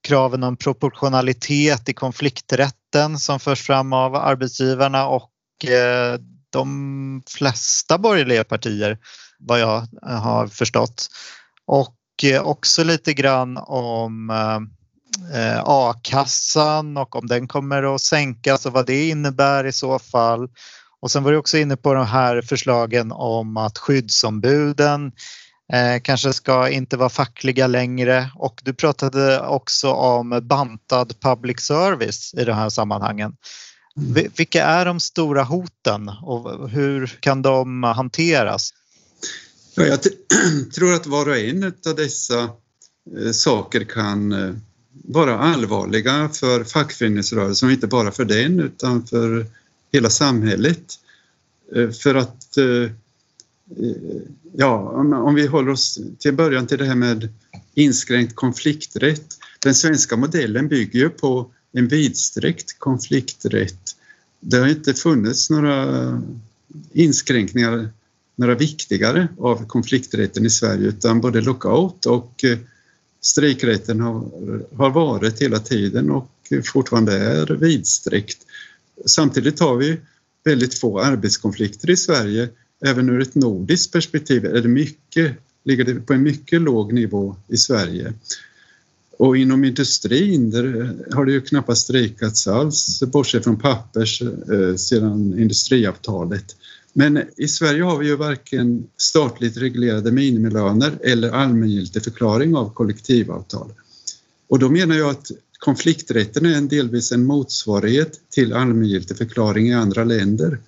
[0.02, 6.18] kraven om proportionalitet i konflikträtten som förs fram av arbetsgivarna och eh,
[6.50, 8.98] de flesta borgerliga partier
[9.40, 11.06] vad jag har förstått.
[11.66, 14.30] Och eh, också lite grann om
[15.34, 20.48] eh, a-kassan och om den kommer att sänkas och vad det innebär i så fall.
[21.00, 25.12] Och sen var du också inne på de här förslagen om att skyddsombuden
[25.72, 32.34] eh, kanske ska inte vara fackliga längre och du pratade också om bantad public service
[32.34, 33.36] i de här sammanhangen.
[33.96, 34.30] Mm.
[34.36, 38.70] Vilka är de stora hoten och hur kan de hanteras?
[39.80, 40.00] Ja, jag
[40.72, 42.42] tror att var och en av dessa
[43.18, 44.54] eh, saker kan eh,
[44.92, 49.46] vara allvarliga för fackföreningsrörelsen, inte bara för den utan för
[49.92, 50.94] hela samhället.
[51.76, 52.90] Eh, för att, eh, eh,
[54.52, 54.78] ja,
[55.26, 57.28] om vi håller oss till början till det här med
[57.74, 59.38] inskränkt konflikträtt.
[59.58, 63.96] Den svenska modellen bygger ju på en vidsträckt konflikträtt.
[64.40, 66.22] Det har inte funnits några
[66.92, 67.90] inskränkningar
[68.40, 72.58] några viktigare av konflikträtten i Sverige utan både lockout och eh,
[73.20, 74.30] strejkrätten har,
[74.76, 76.30] har varit hela tiden och
[76.64, 78.38] fortfarande är vidsträckt.
[79.06, 79.96] Samtidigt har vi
[80.44, 82.48] väldigt få arbetskonflikter i Sverige.
[82.86, 87.36] Även ur ett nordiskt perspektiv är det mycket, ligger det på en mycket låg nivå
[87.48, 88.12] i Sverige.
[89.18, 94.76] Och inom industrin där eh, har det ju knappast strejkats alls, bortsett från pappers, eh,
[94.76, 96.56] sedan industriavtalet.
[96.92, 103.72] Men i Sverige har vi ju varken statligt reglerade minimilöner eller allmängiltig förklaring av kollektivavtal.
[104.48, 109.74] Och då menar jag att konflikträtten är en delvis en motsvarighet till allmängiltig förklaring i
[109.74, 110.58] andra länder.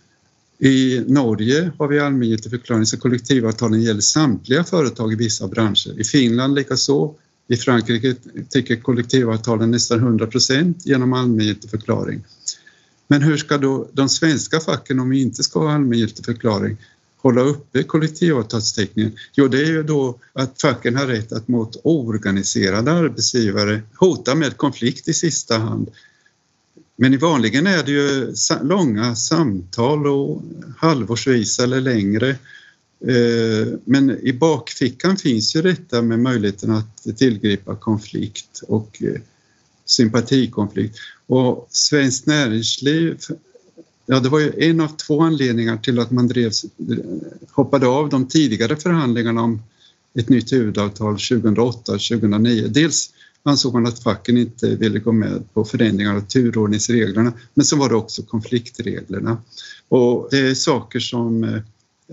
[0.59, 6.01] I Norge har vi allmängiltig förklaring så kollektivavtalen gäller samtliga företag i vissa branscher.
[6.01, 7.15] I Finland likaså.
[7.49, 8.15] I Frankrike
[8.49, 12.25] täcker kollektivavtalen nästan 100 procent genom allmängiltig förklaring.
[13.13, 16.77] Men hur ska då de svenska facken, om vi inte ska ha allmängiltig förklaring,
[17.17, 19.13] hålla uppe kollektivavtalsteckningen?
[19.35, 24.57] Jo, det är ju då att facken har rätt att mot oorganiserade arbetsgivare hota med
[24.57, 25.91] konflikt i sista hand.
[26.97, 30.43] Men vanligen är det ju långa samtal och
[30.77, 32.31] halvårsvisa eller längre.
[33.07, 39.21] Eh, men i bakfickan finns ju detta med möjligheten att tillgripa konflikt och eh,
[39.85, 40.99] sympatikonflikt.
[41.33, 43.19] Och Svenskt Näringsliv,
[44.07, 46.65] ja det var ju en av två anledningar till att man drevs,
[47.51, 49.63] hoppade av de tidigare förhandlingarna om
[50.15, 52.69] ett nytt huvudavtal 2008-2009.
[52.69, 57.77] Dels ansåg man att facken inte ville gå med på förändringar av turordningsreglerna men så
[57.77, 59.37] var det också konfliktreglerna.
[59.89, 61.63] Och det är saker som eh,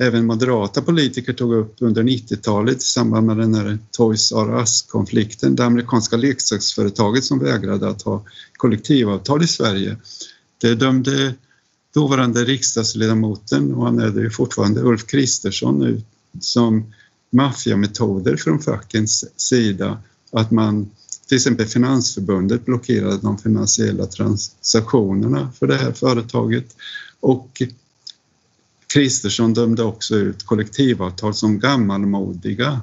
[0.01, 5.55] även moderata politiker tog upp under 90-talet i samband med den här Toys R Us-konflikten,
[5.55, 8.23] det amerikanska leksaksföretaget som vägrade att ha
[8.57, 9.97] kollektivavtal i Sverige.
[10.61, 11.33] Det dömde
[11.93, 16.05] dåvarande riksdagsledamoten, och han är det fortfarande, Ulf Kristersson ut
[16.39, 16.93] som
[17.31, 19.97] maffiametoder från fackens sida.
[20.31, 20.89] Att man,
[21.27, 26.75] till exempel Finansförbundet blockerade de finansiella transaktionerna för det här företaget
[27.19, 27.61] och
[28.93, 32.81] Kristersson dömde också ut kollektivavtal som gammalmodiga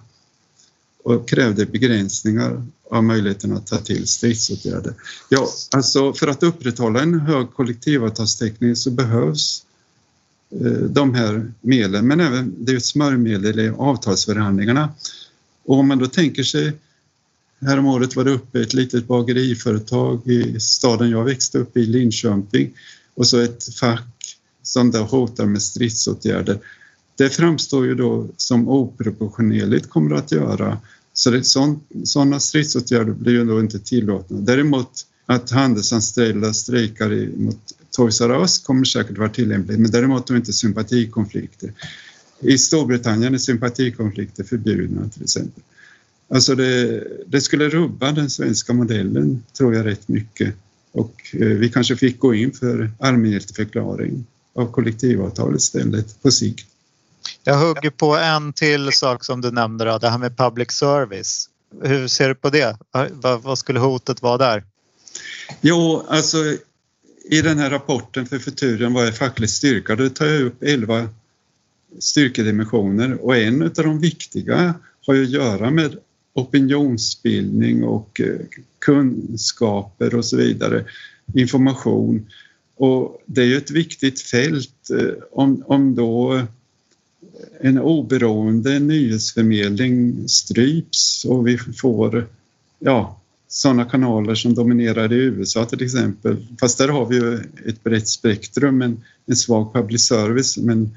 [1.05, 4.95] och krävde begränsningar av möjligheten att ta till stridsåtgärder.
[5.29, 9.63] Ja, alltså för att upprätthålla en hög kollektivavtalstäckning så behövs
[10.51, 14.89] eh, de här medlen, men även det är ett smörjmedel i avtalsförhandlingarna.
[15.65, 16.73] Och om man då tänker sig,
[17.61, 22.73] häromåret var det uppe ett litet bageriföretag i staden jag växte upp i, Linköping,
[23.15, 24.16] och så ett fack
[24.67, 26.59] som då hotar med stridsåtgärder.
[27.17, 30.79] Det framstår ju då som oproportionerligt kommer att göra.
[31.13, 31.45] Så det,
[32.05, 34.41] sådana stridsåtgärder blir ju då inte tillåtna.
[34.41, 37.59] Däremot att handelsanställda strejkar mot
[37.91, 41.73] Toys R Us kommer säkert vara tillämpligt, men däremot då inte sympatikonflikter.
[42.41, 45.63] I Storbritannien är sympatikonflikter förbjudna till exempel.
[46.29, 50.55] Alltså det, det, skulle rubba den svenska modellen tror jag rätt mycket
[50.93, 56.67] och eh, vi kanske fick gå in för allmängiltigförklaring av kollektivavtal istället på sikt.
[57.45, 61.49] Jag hugger på en till sak som du nämnde, då, det här med public service.
[61.83, 62.79] Hur ser du på det?
[63.43, 64.65] Vad skulle hotet vara där?
[65.61, 66.39] Jo, alltså
[67.31, 69.97] i den här rapporten för Futuren, vad är facklig styrka?
[69.97, 71.09] Då tar jag upp elva
[71.99, 74.75] styrkedimensioner och en av de viktiga
[75.07, 75.97] har ju att göra med
[76.35, 78.47] opinionsbildning och eh,
[78.79, 80.85] kunskaper och så vidare,
[81.35, 82.27] information.
[82.77, 86.45] Och det är ju ett viktigt fält eh, om, om då eh,
[87.61, 92.27] en oberoende nyhetsförmedling stryps och vi får
[92.79, 96.47] ja, sådana kanaler som dominerar i USA till exempel.
[96.61, 97.35] Fast där har vi ju
[97.67, 100.57] ett brett spektrum, men en svag public service.
[100.57, 100.97] Men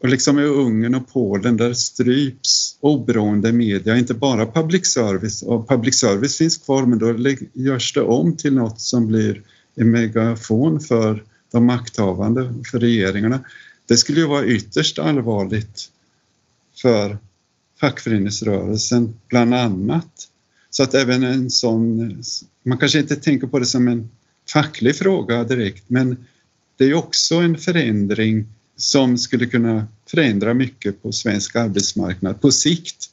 [0.00, 5.42] och liksom i Ungern och Polen där stryps oberoende media, inte bara public service.
[5.42, 9.42] Och public service finns kvar men då görs det om till något som blir
[9.80, 13.40] en megafon för de makthavande, för regeringarna.
[13.86, 15.90] Det skulle ju vara ytterst allvarligt
[16.82, 17.18] för
[17.80, 20.28] fackföreningsrörelsen bland annat.
[20.70, 22.22] Så att även en sån,
[22.62, 24.10] man kanske inte tänker på det som en
[24.52, 26.16] facklig fråga direkt, men
[26.76, 33.10] det är också en förändring som skulle kunna förändra mycket på svensk arbetsmarknad på sikt.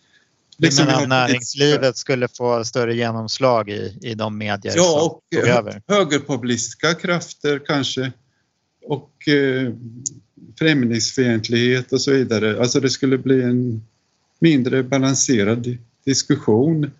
[0.57, 5.49] Liksom menar näringslivet skulle få större genomslag i, i de medier ja, som och tog
[5.49, 5.81] över?
[5.87, 8.11] högerpopulistiska krafter kanske
[8.85, 9.73] och eh,
[10.59, 12.59] främlingsfientlighet och så vidare.
[12.59, 13.85] Alltså det skulle bli en
[14.39, 16.91] mindre balanserad diskussion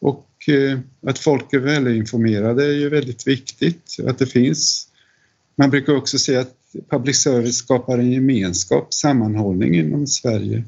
[0.00, 3.96] och eh, att folk är välinformerade är ju väldigt viktigt.
[4.06, 4.88] Att det finns.
[5.56, 6.56] Man brukar också säga att
[6.90, 10.64] public service skapar en gemenskap, sammanhållning inom Sverige.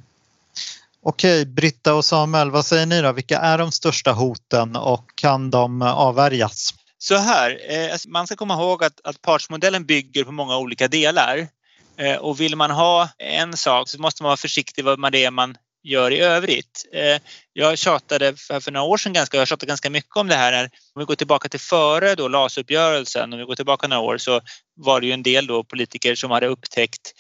[1.07, 3.13] Okej, Britta och Samuel, vad säger ni då?
[3.13, 6.75] Vilka är de största hoten och kan de avvärjas?
[6.99, 10.89] Så här, eh, alltså, man ska komma ihåg att, att partsmodellen bygger på många olika
[10.89, 11.49] delar.
[11.99, 15.57] Eh, och vill man ha en sak så måste man vara försiktig med det man
[15.83, 16.85] gör i övrigt.
[16.93, 17.21] Eh,
[17.53, 20.65] jag tjatade för några år sedan ganska, jag tjatade ganska mycket om det här.
[20.95, 24.41] Om vi går tillbaka till före då LAS-uppgörelsen, om vi går tillbaka några år så
[24.77, 27.13] var det ju en del då politiker som hade upptäckt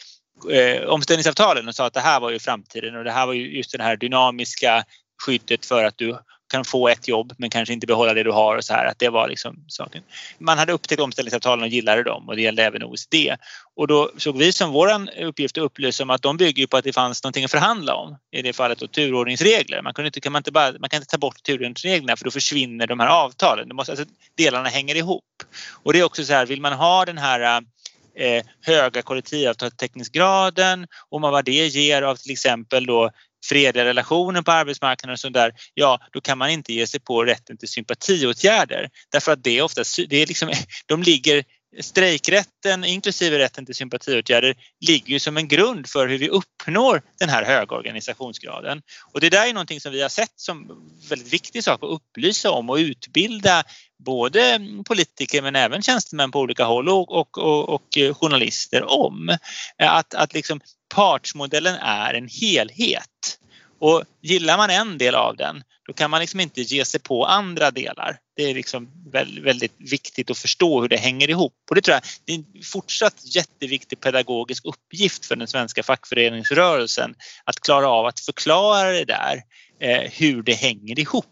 [0.51, 3.57] eh, omställningsavtalen och sa att det här var ju framtiden och det här var ju
[3.57, 4.85] just det här dynamiska
[5.27, 6.19] skyddet för att du
[6.55, 8.87] kan få ett jobb men kanske inte behålla det du har och så här.
[8.87, 10.03] Att det var liksom saken.
[10.39, 13.37] Man hade upptäckt omställningsavtalen och gillade dem och det gällde även OECD.
[13.77, 14.89] Och då såg vi som vår
[15.23, 18.17] uppgift att upplysa om att de bygger på att det fanns någonting att förhandla om.
[18.33, 19.83] I det fallet då turordningsregler.
[19.83, 22.31] Man, kunde inte, kan man, inte bara, man kan inte ta bort turordningsreglerna för då
[22.31, 23.69] försvinner de här avtalen.
[23.77, 24.07] Måste, alltså,
[24.37, 25.25] delarna hänger ihop.
[25.83, 27.63] Och det är också så här, vill man ha den här
[28.17, 33.11] eh, höga kollektivavtalstäckningsgraden alltså och vad det ger av till exempel då
[33.49, 37.25] fredliga relationer på arbetsmarknaden och sånt där, ja då kan man inte ge sig på
[37.25, 38.89] rätten till sympatiåtgärder.
[39.13, 40.53] Därför att det är ofta, det är liksom,
[40.87, 41.45] de ligger
[41.81, 44.55] strejkrätten inklusive rätten till sympatiåtgärder
[44.87, 48.83] ligger ju som en grund för hur vi uppnår den här höga organisationsgraden.
[49.13, 50.69] Och det där är någonting som vi har sett som
[51.09, 53.65] väldigt viktig sak att upplysa om och utbilda
[54.05, 59.37] både politiker men även tjänstemän på olika håll och, och, och, och journalister om.
[59.79, 60.61] Att, att liksom
[60.95, 63.39] partsmodellen är en helhet.
[63.85, 67.25] Och gillar man en del av den då kan man liksom inte ge sig på
[67.27, 68.19] andra delar.
[68.37, 68.89] Det är liksom
[69.43, 71.55] väldigt viktigt att förstå hur det hänger ihop.
[71.69, 77.15] Och det tror jag det är en fortsatt jätteviktig pedagogisk uppgift för den svenska fackföreningsrörelsen
[77.45, 79.43] att klara av att förklara det där,
[79.81, 81.27] eh, hur det hänger ihop.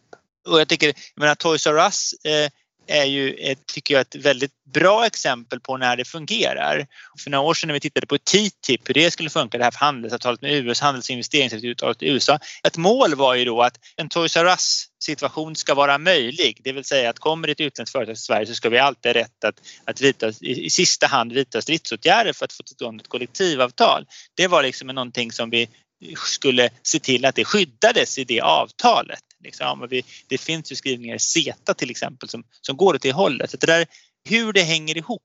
[0.49, 2.51] Och jag tycker, jag menar Toys R Us eh,
[2.93, 6.86] är ju, ett, tycker jag, ett väldigt bra exempel på när det fungerar.
[7.24, 9.74] För några år sedan när vi tittade på TTIP, hur det skulle funka, det här
[9.76, 12.38] handelsavtalet med USA, handels och investeringsavtalet i USA.
[12.64, 16.61] Ett mål var ju då att en Toys R Us situation ska vara möjlig.
[16.64, 19.22] Det vill säga att kommer ett utländskt företag till Sverige så ska vi alltid ha
[19.22, 23.01] rätt att, att vita, i, i sista hand vidta stridsåtgärder för att få till stånd
[23.01, 24.07] ett kollektivavtal.
[24.34, 25.68] Det var liksom någonting som vi
[26.16, 29.22] skulle se till att det skyddades i det avtalet.
[29.43, 33.12] Liksom, vi, det finns ju skrivningar i SETA till exempel som, som går åt det
[33.12, 33.51] hållet.
[33.51, 33.86] Så det där,
[34.28, 35.22] hur det hänger ihop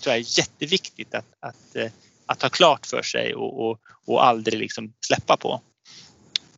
[0.00, 1.90] tror jag är jätteviktigt att, att, eh,
[2.26, 5.60] att ha klart för sig och, och, och aldrig liksom släppa på.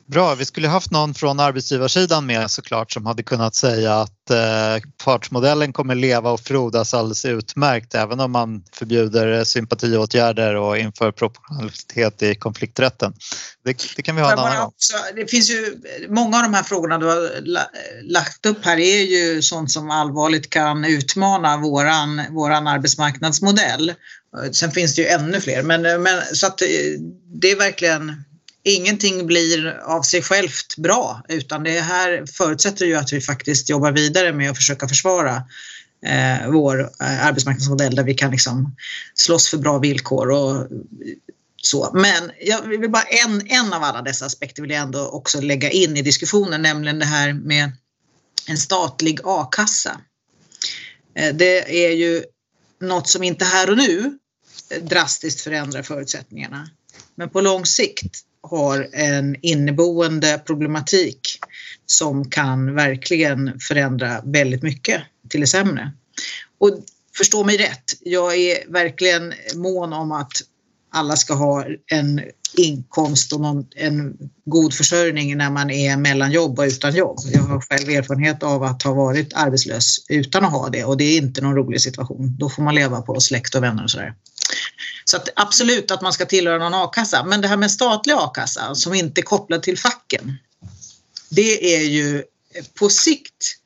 [0.07, 4.89] Bra, vi skulle haft någon från arbetsgivarsidan med såklart som hade kunnat säga att eh,
[5.03, 12.23] partsmodellen kommer leva och frodas alldeles utmärkt även om man förbjuder sympatiåtgärder och inför proportionalitet
[12.23, 13.13] i konflikträtten.
[13.65, 14.71] Det, det kan vi ha en annan gång.
[15.15, 15.77] Det finns ju,
[16.09, 17.41] många av de här frågorna du har
[18.11, 23.93] lagt upp här är ju sånt som allvarligt kan utmana våran, våran arbetsmarknadsmodell.
[24.51, 26.57] Sen finns det ju ännu fler men, men så att
[27.41, 28.23] det är verkligen
[28.63, 33.91] ingenting blir av sig självt bra utan det här förutsätter ju att vi faktiskt jobbar
[33.91, 35.43] vidare med att försöka försvara
[36.05, 38.75] eh, vår eh, arbetsmarknadsmodell där vi kan liksom
[39.13, 40.67] slåss för bra villkor och
[41.61, 41.91] så.
[41.93, 45.69] Men jag vill bara en, en av alla dessa aspekter vill jag ändå också lägga
[45.69, 47.71] in i diskussionen, nämligen det här med
[48.47, 50.01] en statlig a-kassa.
[51.15, 52.23] Eh, det är ju
[52.81, 54.19] något som inte här och nu
[54.81, 56.69] drastiskt förändrar förutsättningarna.
[57.15, 61.39] Men på lång sikt har en inneboende problematik
[61.85, 65.91] som kan verkligen förändra väldigt mycket till det sämre.
[66.59, 66.79] Och
[67.17, 70.31] förstå mig rätt, jag är verkligen mån om att
[70.91, 72.21] alla ska ha en
[72.53, 77.19] inkomst och någon, en god försörjning när man är mellan jobb och utan jobb.
[77.33, 81.03] Jag har själv erfarenhet av att ha varit arbetslös utan att ha det och det
[81.03, 82.35] är inte någon rolig situation.
[82.39, 84.13] Då får man leva på släkt och vänner och sådär.
[85.05, 87.23] Så att absolut att man ska tillhöra någon a-kassa.
[87.23, 90.37] Men det här med statlig a-kassa som inte är kopplad till facken.
[91.29, 92.23] Det är ju
[92.79, 93.57] på sikt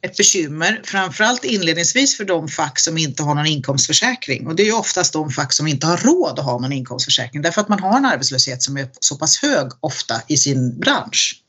[0.00, 4.46] ett bekymmer, framförallt inledningsvis för de fack som inte har någon inkomstförsäkring.
[4.46, 7.42] Och det är ju oftast de fack som inte har råd att ha någon inkomstförsäkring
[7.42, 11.42] därför att man har en arbetslöshet som är så pass hög ofta i sin bransch.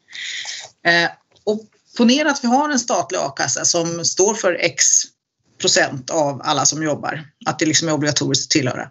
[0.86, 1.10] Eh,
[1.44, 1.62] och
[1.98, 4.86] ponera att vi har en statlig a-kassa som står för x
[5.62, 8.90] procent av alla som jobbar, att det liksom är obligatoriskt att tillhöra.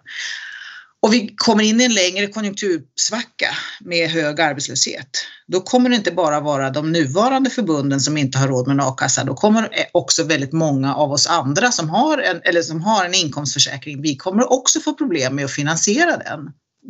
[1.03, 3.47] Och vi kommer in i en längre konjunktursvacka
[3.79, 5.09] med hög arbetslöshet.
[5.47, 8.79] Då kommer det inte bara vara de nuvarande förbunden som inte har råd med en
[8.79, 9.23] a-kassa.
[9.23, 13.13] Då kommer också väldigt många av oss andra som har en, eller som har en
[13.13, 16.39] inkomstförsäkring, vi kommer också få problem med att finansiera den.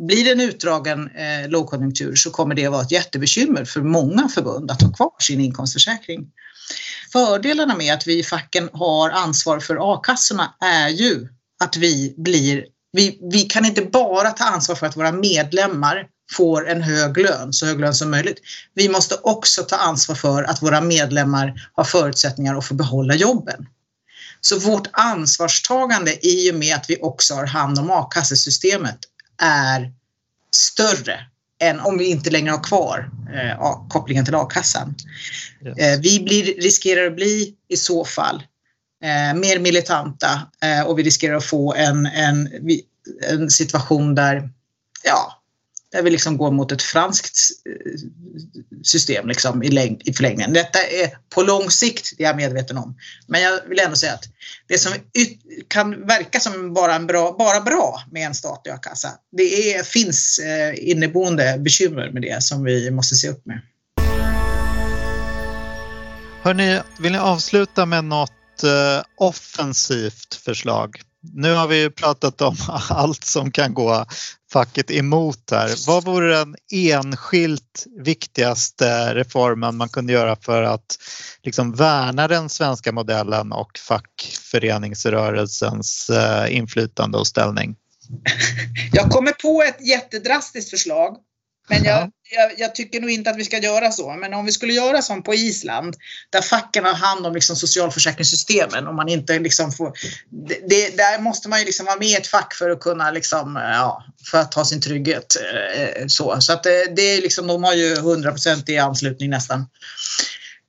[0.08, 4.70] Blir det en utdragen eh, lågkonjunktur så kommer det vara ett jättebekymmer för många förbund
[4.70, 6.26] att ha kvar sin inkomstförsäkring.
[7.12, 11.28] Fördelarna med att vi i facken har ansvar för a-kassorna är ju
[11.64, 16.68] att vi blir vi, vi kan inte bara ta ansvar för att våra medlemmar får
[16.68, 18.38] en hög lön, så hög lön som möjligt.
[18.74, 23.66] Vi måste också ta ansvar för att våra medlemmar har förutsättningar att få behålla jobben.
[24.40, 28.98] Så vårt ansvarstagande i och med att vi också har hand om a-kassesystemet
[29.42, 29.92] är
[30.56, 31.20] större
[31.60, 34.94] än om vi inte längre har kvar eh, kopplingen till a-kassan.
[35.66, 35.78] Yes.
[35.78, 38.42] Eh, vi blir, riskerar att bli i så fall
[39.04, 42.48] Eh, mer militanta eh, och vi riskerar att få en, en,
[43.30, 44.50] en situation där,
[45.02, 45.40] ja,
[45.92, 47.38] där vi liksom går mot ett franskt
[47.68, 48.00] eh,
[48.82, 50.52] system liksom i, läng- i förlängningen.
[50.52, 52.96] Detta är på lång sikt, det är jag medveten om.
[53.26, 54.24] Men jag vill ändå säga att
[54.66, 54.92] det som
[55.68, 60.38] kan verka som bara, en bra, bara bra med en statlig a-kassa, det är, finns
[60.38, 63.60] eh, inneboende bekymmer med det som vi måste se upp med.
[66.42, 68.32] Hörni, vill ni avsluta med något
[68.62, 71.00] eh, offensivt förslag?
[71.32, 72.56] Nu har vi ju pratat om
[72.88, 74.06] allt som kan gå
[74.52, 75.86] facket emot här.
[75.86, 80.98] Vad vore den enskilt viktigaste reformen man kunde göra för att
[81.42, 87.76] liksom värna den svenska modellen och fackföreningsrörelsens eh, inflytande och ställning?
[88.92, 91.16] Jag kommer på ett jättedrastiskt förslag
[91.68, 94.14] men jag, jag, jag, tycker nog inte att vi ska göra så.
[94.14, 95.96] Men om vi skulle göra som på Island,
[96.30, 99.92] där facken har hand om liksom socialförsäkringssystemen och man inte liksom får...
[100.68, 103.56] Det, där måste man ju liksom vara med i ett fack för att kunna liksom,
[103.56, 105.36] ja, för att ha sin trygghet.
[105.76, 109.60] Eh, så så att det, det är liksom, de har ju 100% i anslutning nästan.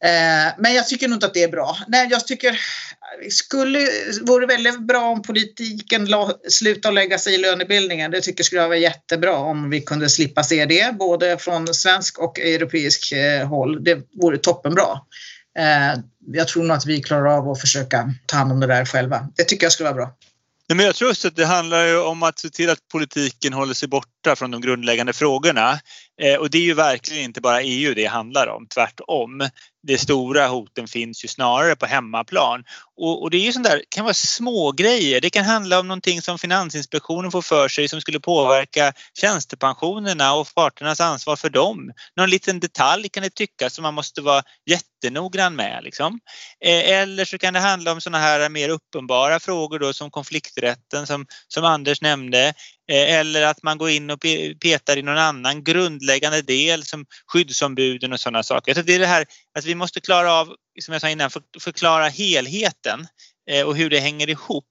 [0.04, 1.78] Eh, men jag tycker nog inte att det är bra.
[1.88, 2.60] Nej, jag tycker
[3.30, 3.88] skulle,
[4.22, 8.12] vore väldigt bra om politiken la, slutade lägga sig i lönebildningen.
[8.12, 12.20] Det tycker jag skulle vara jättebra om vi kunde slippa se det, både från svensk
[12.20, 13.84] och europeisk eh, håll.
[13.84, 14.88] Det vore toppenbra.
[15.58, 18.86] Eh, jag tror nog att vi klarar av att försöka ta hand om det där
[18.86, 19.28] själva.
[19.36, 20.16] Det tycker jag skulle vara bra.
[20.70, 23.74] Nej, men jag tror också att det handlar om att se till att politiken håller
[23.74, 25.80] sig borta från de grundläggande frågorna.
[26.22, 29.50] Eh, och det är ju verkligen inte bara EU det handlar om, tvärtom
[29.86, 32.64] de stora hoten finns ju snarare på hemmaplan.
[32.98, 35.22] Och, och det är ju sånt där, kan vara små grejer.
[35.22, 40.56] Det kan handla om någonting som Finansinspektionen får för sig som skulle påverka tjänstepensionerna och
[40.56, 41.92] parternas ansvar för dem.
[42.16, 45.84] Någon liten detalj kan det tyckas som man måste vara jättenoggrann med.
[45.84, 46.20] Liksom.
[46.66, 51.08] Eh, eller så kan det handla om såna här mer uppenbara frågor då, som konflikträtten
[51.08, 52.54] som, som Anders nämnde.
[52.92, 54.20] Eh, eller att man går in och
[54.62, 58.74] petar i någon annan grundläggande del som skyddsombuden och sådana saker.
[58.74, 59.26] Tror det är det här
[59.58, 61.30] att vi måste klara av, som jag sa innan,
[61.60, 63.08] förklara helheten
[63.52, 64.66] eh, och hur det hänger ihop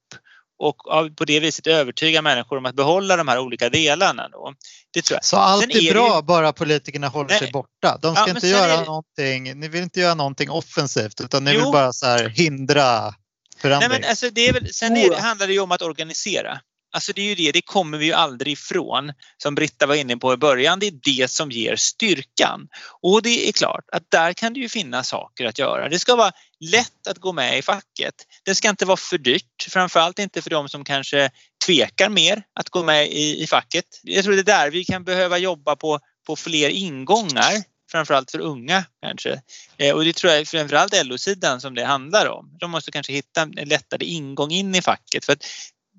[0.59, 0.77] och
[1.17, 4.29] på det viset övertyga människor om att behålla de här olika delarna.
[4.29, 4.55] Då.
[4.91, 5.25] Det tror jag.
[5.25, 6.23] Så allt är, är bra ju...
[6.23, 7.39] bara politikerna håller Nej.
[7.39, 7.99] sig borta?
[8.03, 8.85] De ska ja, inte göra det...
[8.85, 11.61] någonting, ni vill inte göra någonting offensivt utan ni jo.
[11.61, 13.15] vill bara så hindra
[13.59, 13.91] förändring?
[13.91, 16.61] Nej, men alltså det är väl, sen är, handlar det ju om att organisera.
[16.95, 19.13] Alltså det är ju det, det kommer vi ju aldrig ifrån.
[19.43, 22.69] Som Britta var inne på i början, det är det som ger styrkan.
[23.03, 25.89] Och det är klart att där kan det ju finnas saker att göra.
[25.89, 28.15] Det ska vara lätt att gå med i facket.
[28.45, 31.31] Det ska inte vara för dyrt, framförallt inte för de som kanske
[31.67, 33.85] tvekar mer att gå med i, i facket.
[34.03, 38.39] Jag tror det är där vi kan behöva jobba på, på fler ingångar framförallt för
[38.39, 39.43] unga kanske.
[39.77, 42.57] Eh, och det tror jag framförallt LO-sidan som det handlar om.
[42.61, 45.45] De måste kanske hitta en lättare ingång in i facket för att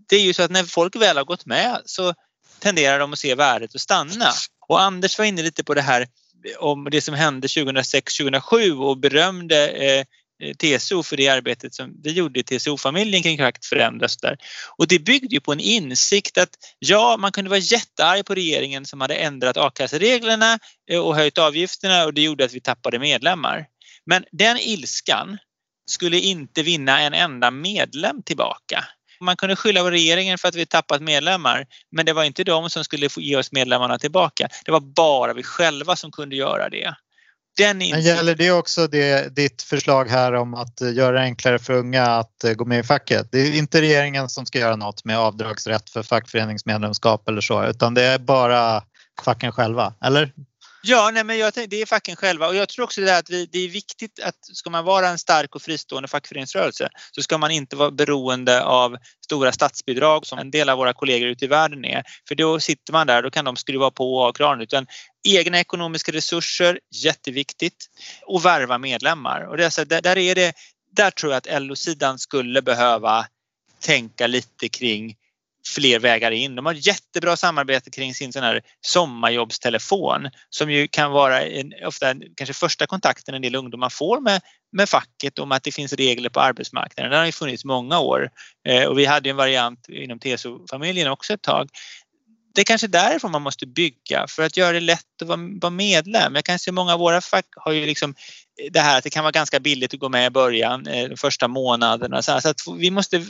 [0.08, 2.14] det är ju så att när folk väl har gått med så
[2.60, 4.32] tenderar de att se värdet och stanna.
[4.68, 6.08] Och Anders var inne lite på det här
[6.60, 10.06] om det som hände 2006-2007 och berömde eh,
[10.58, 14.38] TCO för det arbetet som vi gjorde i TCO-familjen kring Fakt förändras där.
[14.78, 16.50] Och det byggde ju på en insikt att
[16.80, 20.60] ja, man kunde vara jättearg på regeringen som hade ändrat a-kassereglerna
[20.92, 23.66] eh, och höjt avgifterna och det gjorde att vi tappade medlemmar.
[24.06, 25.38] Men den ilskan
[25.92, 28.86] skulle inte vinna en enda medlem tillbaka.
[29.22, 32.70] Man kunde skylla på regeringen för att vi tappat medlemmar men det var inte de
[32.70, 34.48] som skulle få ge oss medlemmarna tillbaka.
[34.66, 36.96] Det var bara vi själva som kunde göra det.
[37.58, 41.74] Den men gäller det också det, ditt förslag här om att göra det enklare för
[41.74, 43.32] unga att eh, gå med i facket?
[43.32, 47.94] Det är inte regeringen som ska göra något med avdragsrätt för fackföreningsmedlemskap eller så utan
[47.94, 48.84] det är bara
[49.24, 50.32] facken själva, eller?
[50.88, 53.30] Ja, nej, men jag tänkte, det är facken själva och jag tror också det att
[53.30, 57.38] vi, det är viktigt att ska man vara en stark och fristående fackföreningsrörelse så ska
[57.38, 61.48] man inte vara beroende av stora statsbidrag som en del av våra kollegor ute i
[61.48, 62.04] världen är.
[62.28, 64.62] För då sitter man där, då kan de skruva på och av kranen.
[64.62, 64.88] Utan
[65.28, 67.86] egna ekonomiska resurser, jätteviktigt.
[68.26, 69.42] Och värva medlemmar.
[69.42, 70.54] Och det är så, där, där, är det,
[70.92, 73.26] där tror jag att LO-sidan skulle behöva
[73.80, 75.16] tänka lite kring
[75.68, 76.56] fler vägar in.
[76.56, 82.14] De har jättebra samarbete kring sin sån här sommarjobbstelefon som ju kan vara en, ofta
[82.36, 84.42] kanske första kontakten en del ungdomar får med,
[84.72, 87.12] med facket om att det finns regler på arbetsmarknaden.
[87.12, 88.30] Den har ju funnits många år
[88.68, 91.70] eh, och vi hade en variant inom TCO-familjen också ett tag
[92.56, 95.28] det är kanske därifrån man måste bygga för att göra det lätt att
[95.62, 96.36] vara medlem.
[96.36, 98.16] Jag kan se många av våra fack har ju liksom
[98.62, 101.10] eh, det här att det kan vara ganska billigt att gå med i början, eh,
[101.10, 102.22] de första månaderna.
[102.22, 103.26] Så, att vi måste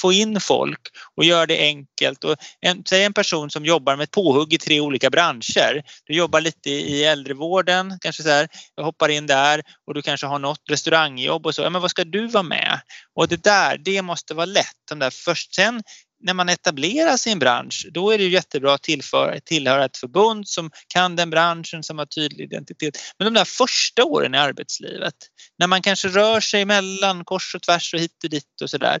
[0.00, 0.80] få in folk
[1.16, 2.24] och göra det enkelt.
[2.24, 5.82] Och en, säg en person som jobbar med ett påhugg i tre olika branscher.
[6.04, 10.26] Du jobbar lite i äldrevården, kanske så här, jag hoppar in där och du kanske
[10.26, 11.62] har något restaurangjobb och så.
[11.62, 12.80] Ja, men vad ska du vara med?
[13.14, 14.76] Och det där, det måste vara lätt.
[14.88, 15.82] De där först, sen
[16.20, 20.70] när man etablerar sin bransch, då är det jättebra att tillföra, tillhöra ett förbund som
[20.88, 22.98] kan den branschen, som har tydlig identitet.
[23.18, 25.14] Men de där första åren i arbetslivet,
[25.58, 28.98] när man kanske rör sig mellan kors och tvärs och hit och dit och sådär.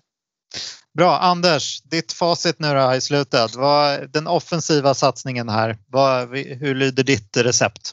[0.98, 3.54] Bra, Anders, ditt facit nu då i slutet.
[3.54, 7.92] Vad, den offensiva satsningen här, vad, hur lyder ditt recept?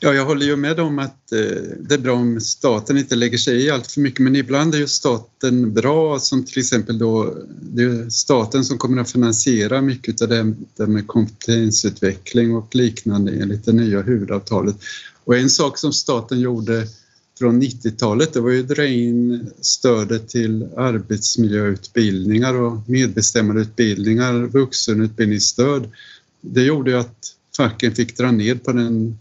[0.00, 1.38] Ja, jag håller ju med om att eh,
[1.80, 4.78] det är bra om staten inte lägger sig i allt för mycket men ibland är
[4.78, 10.22] ju staten bra som till exempel då det är staten som kommer att finansiera mycket
[10.22, 14.76] av det, det med kompetensutveckling och liknande enligt det nya huvudavtalet.
[15.24, 16.86] Och en sak som staten gjorde
[17.38, 25.90] från 90-talet det var ju att dra in stödet till arbetsmiljöutbildningar och medbestämmandeutbildningar, vuxenutbildningsstöd.
[26.40, 29.18] Det gjorde ju att facken fick dra ner på den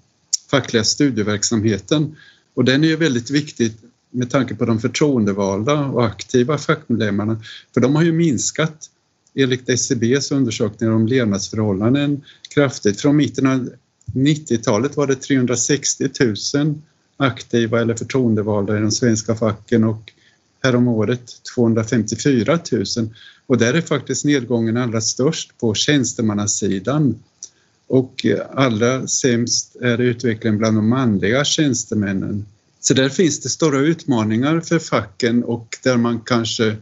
[0.56, 2.16] fackliga studieverksamheten.
[2.54, 3.72] Och den är ju väldigt viktig
[4.12, 7.42] med tanke på de förtroendevalda och aktiva fackmedlemmarna.
[7.74, 8.90] För de har ju minskat
[9.36, 13.02] enligt SCBs undersökningar om levnadsförhållanden kraftigt.
[13.02, 13.70] Från mitten av
[14.14, 16.10] 90-talet var det 360
[16.56, 16.76] 000
[17.18, 20.12] aktiva eller förtroendevalda i de svenska facken och
[20.64, 22.86] häromåret 254 000.
[23.48, 27.16] Och där är faktiskt nedgången allra störst på tjänstemannasidan
[27.88, 32.46] och eh, allra sämst är utvecklingen bland de manliga tjänstemännen.
[32.80, 36.76] Så där finns det stora utmaningar för facken och där man kanske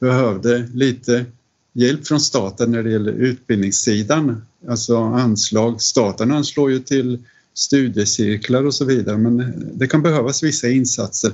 [0.00, 1.24] behövde lite
[1.72, 5.82] hjälp från staten när det gäller utbildningssidan, alltså anslag.
[5.82, 7.18] Staten anslår ju till
[7.54, 11.32] studiecirklar och så vidare men det kan behövas vissa insatser.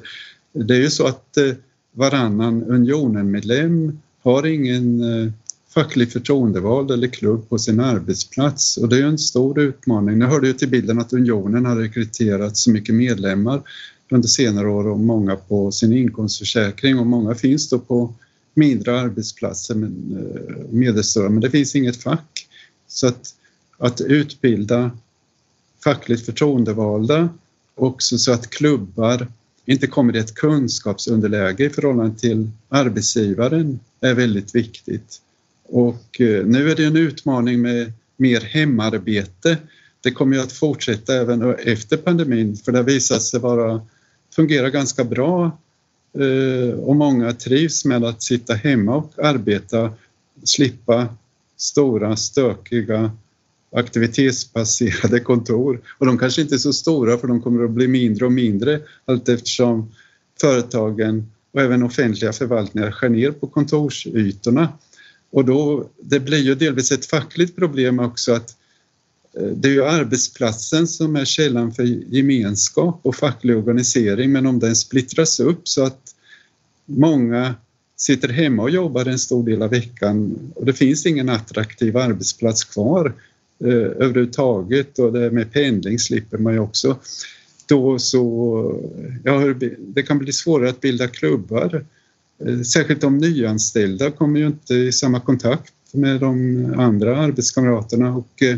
[0.52, 1.52] Det är ju så att eh,
[1.92, 5.32] varannan Unionen-medlem har ingen eh,
[5.74, 10.18] facklig förtroendevald eller klubb på sin arbetsplats och det är en stor utmaning.
[10.18, 13.62] Nu hörde ju till bilden att Unionen har rekryterat så mycket medlemmar
[14.10, 18.14] under senare år och många på sin inkomstförsäkring och många finns då på
[18.54, 22.48] mindre arbetsplatser men, eh, medelstora men det finns inget fack.
[22.88, 23.34] Så att,
[23.78, 24.90] att utbilda
[25.84, 27.28] fackligt förtroendevalda
[27.74, 29.28] också så att klubbar
[29.66, 35.20] inte kommer i ett kunskapsunderläge i förhållande till arbetsgivaren är väldigt viktigt.
[35.72, 39.58] Och eh, nu är det en utmaning med mer hemarbete.
[40.00, 43.86] Det kommer ju att fortsätta även efter pandemin för det har visat sig vara,
[44.36, 45.58] fungera ganska bra
[46.18, 49.92] eh, och många trivs med att sitta hemma och arbeta,
[50.44, 51.08] slippa
[51.56, 53.10] stora stökiga
[53.76, 55.80] aktivitetsbaserade kontor.
[55.98, 58.80] Och de kanske inte är så stora för de kommer att bli mindre och mindre
[59.04, 59.92] allt eftersom
[60.40, 64.68] företagen och även offentliga förvaltningar skär ner på kontorsytorna.
[65.32, 68.56] Och då, det blir ju delvis ett fackligt problem också att
[69.38, 71.82] eh, det är ju arbetsplatsen som är källan för
[72.14, 76.14] gemenskap och facklig organisering men om den splittras upp så att
[76.86, 77.54] många
[77.96, 82.64] sitter hemma och jobbar en stor del av veckan och det finns ingen attraktiv arbetsplats
[82.64, 83.12] kvar
[83.58, 86.96] eh, överhuvudtaget och det med pendling slipper man ju också.
[87.66, 88.82] Då så,
[89.24, 91.80] ja, det kan bli svårare att bilda klubbar Eh,
[92.46, 98.42] Eh, särskilt de nyanställda kommer ju inte i samma kontakt med de andra arbetskamraterna och
[98.42, 98.56] eh,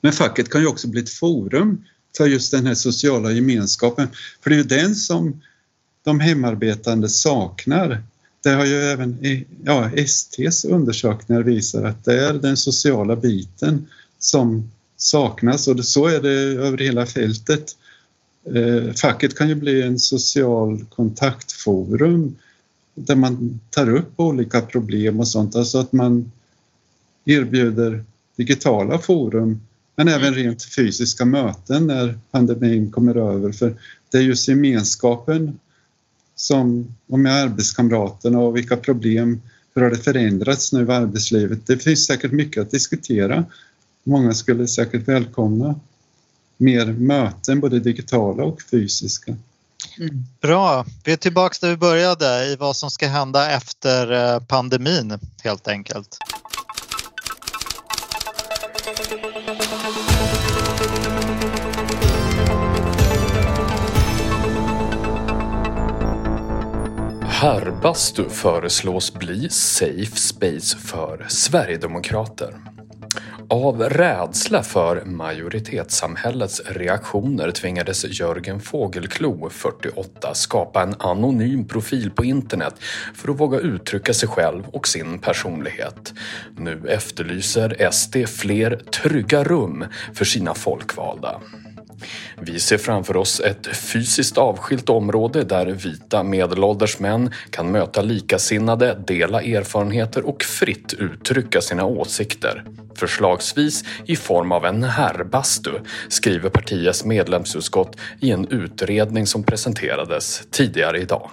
[0.00, 1.84] men facket kan ju också bli ett forum
[2.16, 4.08] för just den här sociala gemenskapen.
[4.42, 5.42] För det är ju den som
[6.04, 8.02] de hemarbetande saknar.
[8.42, 9.18] Det har ju även
[9.64, 16.20] ja, STs undersökningar visat att det är den sociala biten som saknas och så är
[16.20, 17.76] det över hela fältet.
[18.54, 22.36] Eh, facket kan ju bli en social kontaktforum
[22.94, 26.32] där man tar upp olika problem och sånt, alltså att man
[27.24, 28.04] erbjuder
[28.36, 29.60] digitala forum
[29.96, 30.34] men även mm.
[30.34, 33.76] rent fysiska möten när pandemin kommer över för
[34.10, 35.58] det är just gemenskapen
[36.34, 39.42] som, och med arbetskamraterna och vilka problem,
[39.74, 41.66] hur har det förändrats nu i arbetslivet?
[41.66, 43.44] Det finns säkert mycket att diskutera.
[44.04, 45.80] Många skulle säkert välkomna
[46.56, 49.36] mer möten, både digitala och fysiska.
[49.98, 50.24] Mm.
[50.40, 50.84] Bra.
[51.04, 55.68] Vi är tillbaka där vi började i vad som ska hända efter eh, pandemin helt
[55.68, 56.18] enkelt.
[67.42, 72.54] Herrbastu föreslås bli safe space för Sverigedemokrater.
[73.52, 82.74] Av rädsla för majoritetssamhällets reaktioner tvingades Jörgen Fågelklo, 48, skapa en anonym profil på internet
[83.14, 86.14] för att våga uttrycka sig själv och sin personlighet.
[86.58, 89.84] Nu efterlyser SD fler trygga rum
[90.14, 91.40] för sina folkvalda.
[92.40, 98.98] Vi ser framför oss ett fysiskt avskilt område där vita medelålders män kan möta likasinnade,
[99.06, 102.64] dela erfarenheter och fritt uttrycka sina åsikter.
[102.94, 105.70] Förslagsvis i form av en herrbastu,
[106.08, 111.30] skriver partiets medlemsutskott i en utredning som presenterades tidigare idag.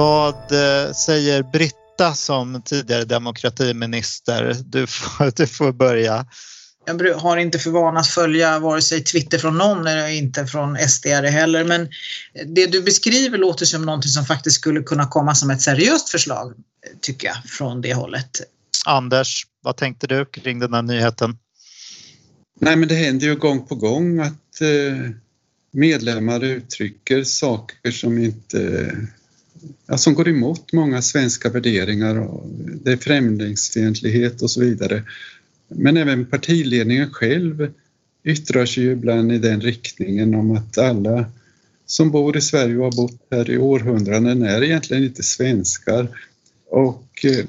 [0.00, 4.56] Vad eh, säger Britta som tidigare demokratiminister?
[4.64, 6.26] Du får, du får börja.
[6.86, 10.76] Jag har inte för vana att följa vare sig Twitter från någon eller inte från
[10.88, 11.88] SDR heller men
[12.46, 16.54] det du beskriver låter som någonting som faktiskt skulle kunna komma som ett seriöst förslag
[17.00, 18.40] tycker jag från det hållet.
[18.86, 21.38] Anders, vad tänkte du kring den här nyheten?
[22.60, 25.10] Nej men det händer ju gång på gång att eh,
[25.72, 28.90] medlemmar uttrycker saker som inte
[29.86, 32.18] ja, som går emot många svenska värderingar.
[32.18, 32.48] Och
[32.84, 35.02] det är främlingsfientlighet och så vidare.
[35.68, 37.72] Men även partiledningen själv
[38.24, 41.24] yttrar sig ju ibland i den riktningen om att alla
[41.86, 46.08] som bor i Sverige och har bott här i århundraden är egentligen inte svenskar.
[46.70, 47.44] Och eh,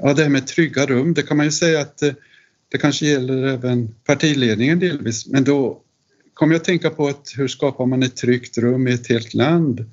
[0.00, 2.12] ja, det här med trygga rum, det kan man ju säga att eh,
[2.68, 5.80] det, kanske gäller även partiledningen delvis, men då
[6.34, 9.34] kom jag att tänka på att hur skapar man ett tryggt rum i ett helt
[9.34, 9.84] land?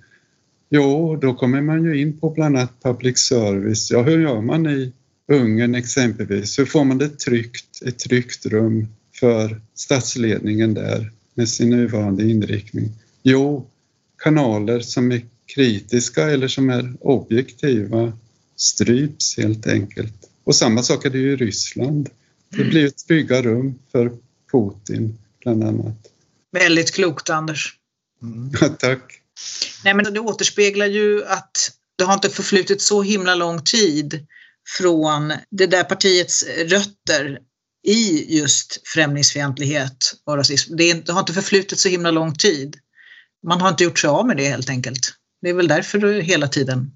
[0.73, 3.91] Jo, då kommer man ju in på bland annat public service.
[3.91, 4.91] Ja, hur gör man i
[5.27, 6.59] Ungern exempelvis?
[6.59, 12.89] Hur får man det tryggt, ett tryggt rum för statsledningen där med sin nuvarande inriktning?
[13.23, 13.67] Jo,
[14.23, 15.21] kanaler som är
[15.55, 18.13] kritiska eller som är objektiva
[18.55, 20.29] stryps helt enkelt.
[20.43, 22.09] Och samma sak är det ju i Ryssland.
[22.49, 24.11] Det blir ett trygga rum för
[24.51, 25.97] Putin bland annat.
[26.51, 27.77] Väldigt klokt Anders.
[28.21, 28.51] Mm.
[28.61, 29.20] Ja, tack.
[29.83, 34.27] Nej men det återspeglar ju att det har inte förflutit så himla lång tid
[34.77, 37.39] från det där partiets rötter
[37.87, 40.75] i just främlingsfientlighet och rasism.
[40.75, 42.77] Det, har inte förflutit så himla lång tid.
[43.47, 45.13] Man har inte gjort sig av med det helt enkelt.
[45.41, 46.91] Det är väl därför det hela tiden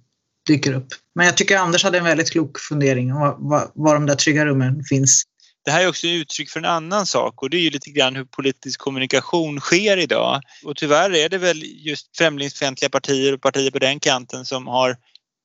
[0.47, 0.87] dyker upp.
[1.15, 4.15] Men jag tycker Anders hade en väldigt klok fundering om var, var, var de där
[4.15, 5.23] trygga rummen finns.
[5.65, 8.15] Det här är också uttryck för en annan sak och det är ju lite grann
[8.15, 10.41] hur politisk kommunikation sker idag.
[10.63, 14.97] Och tyvärr är det väl just främlingsfientliga partier och partier på den kanten som har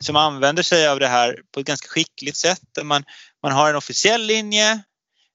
[0.04, 2.62] som använder sig av det här på ett ganska skickligt sätt.
[2.82, 3.04] Man,
[3.42, 4.82] man har en officiell linje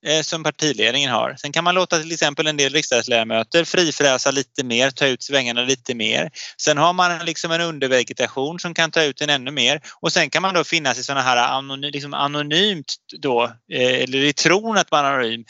[0.06, 1.34] Eh, som partiledningen har.
[1.38, 5.62] Sen kan man låta till exempel en del riksdagsledamöter frifräsa lite mer, ta ut svängarna
[5.62, 6.30] lite mer.
[6.60, 10.30] Sen har man liksom en undervegetation som kan ta ut den ännu mer och sen
[10.30, 14.78] kan man då finnas i sådana här anony liksom anonymt då, eh, eller i tron
[14.78, 15.44] att man är anonym,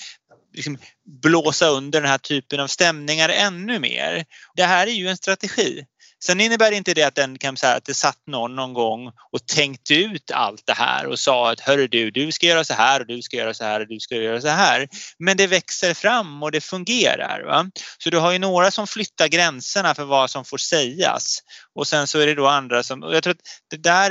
[0.55, 0.79] liksom
[1.23, 4.25] blåsa under den här typen av stämningar ännu mer.
[4.55, 5.85] Det här är ju en strategi.
[6.25, 9.47] Sen innebär inte det att den kan säga att det satt någon någon gång och
[9.47, 13.01] tänkte ut allt det här och sa att hörru du, du ska göra så här
[13.01, 14.89] och du ska göra så här och du ska göra så här.
[15.19, 17.43] Men det växer fram och det fungerar.
[17.47, 17.71] Va?
[17.99, 21.39] Så du har ju några som flyttar gränserna för vad som får sägas
[21.75, 24.11] och sen så är det då andra som, och jag tror att det där,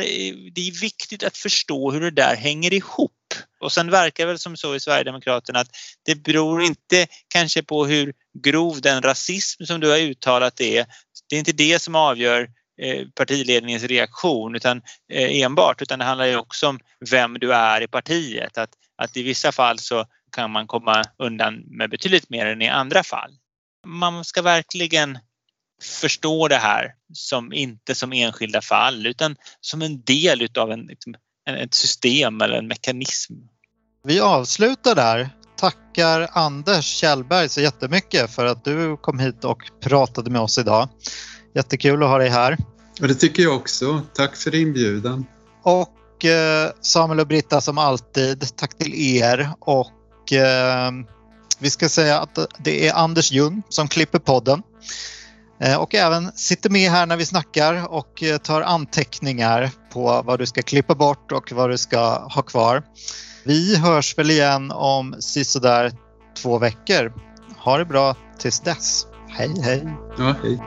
[0.52, 3.12] det är viktigt att förstå hur det där hänger ihop.
[3.60, 5.70] Och sen verkar det väl som så i Sverigedemokraterna att
[6.04, 10.86] det beror inte kanske på hur grov den rasism som du har uttalat är
[11.30, 12.50] det är inte det som avgör
[12.82, 16.80] eh, partiledningens reaktion utan eh, enbart utan det handlar ju också om
[17.12, 18.58] vem du är i partiet.
[18.58, 22.70] Att, att i vissa fall så kan man komma undan med betydligt mer än i
[22.70, 23.32] andra fall.
[23.88, 25.20] Man ska verkligen
[25.84, 31.16] förstå det här som inte som enskilda fall utan som en del utav en, liksom,
[31.46, 33.34] en, ett system eller en mekanism.
[34.04, 35.30] Vi avslutar där.
[35.66, 40.90] Tackar Anders Kjellberg så jättemycket för att du kom hit och pratade med oss idag.
[41.56, 42.58] Jättekul att ha dig här.
[43.02, 44.02] Och det tycker jag också.
[44.14, 45.26] Tack för inbjudan.
[45.64, 49.50] Och eh, Samuel och Britta som alltid, tack till er.
[49.60, 50.92] Och eh,
[51.60, 54.64] vi ska säga att det är Anders Ljung som klipper podden.
[55.62, 60.46] Eh, och även sitter med här när vi snackar och tar anteckningar på vad du
[60.46, 62.84] ska klippa bort och vad du ska ha kvar.
[63.46, 65.92] Vi hörs väl igen om sisådär
[66.42, 67.14] två veckor.
[67.58, 69.08] Ha det bra tills dess.
[69.30, 69.98] Hej hej!
[70.18, 70.60] Ja, hej.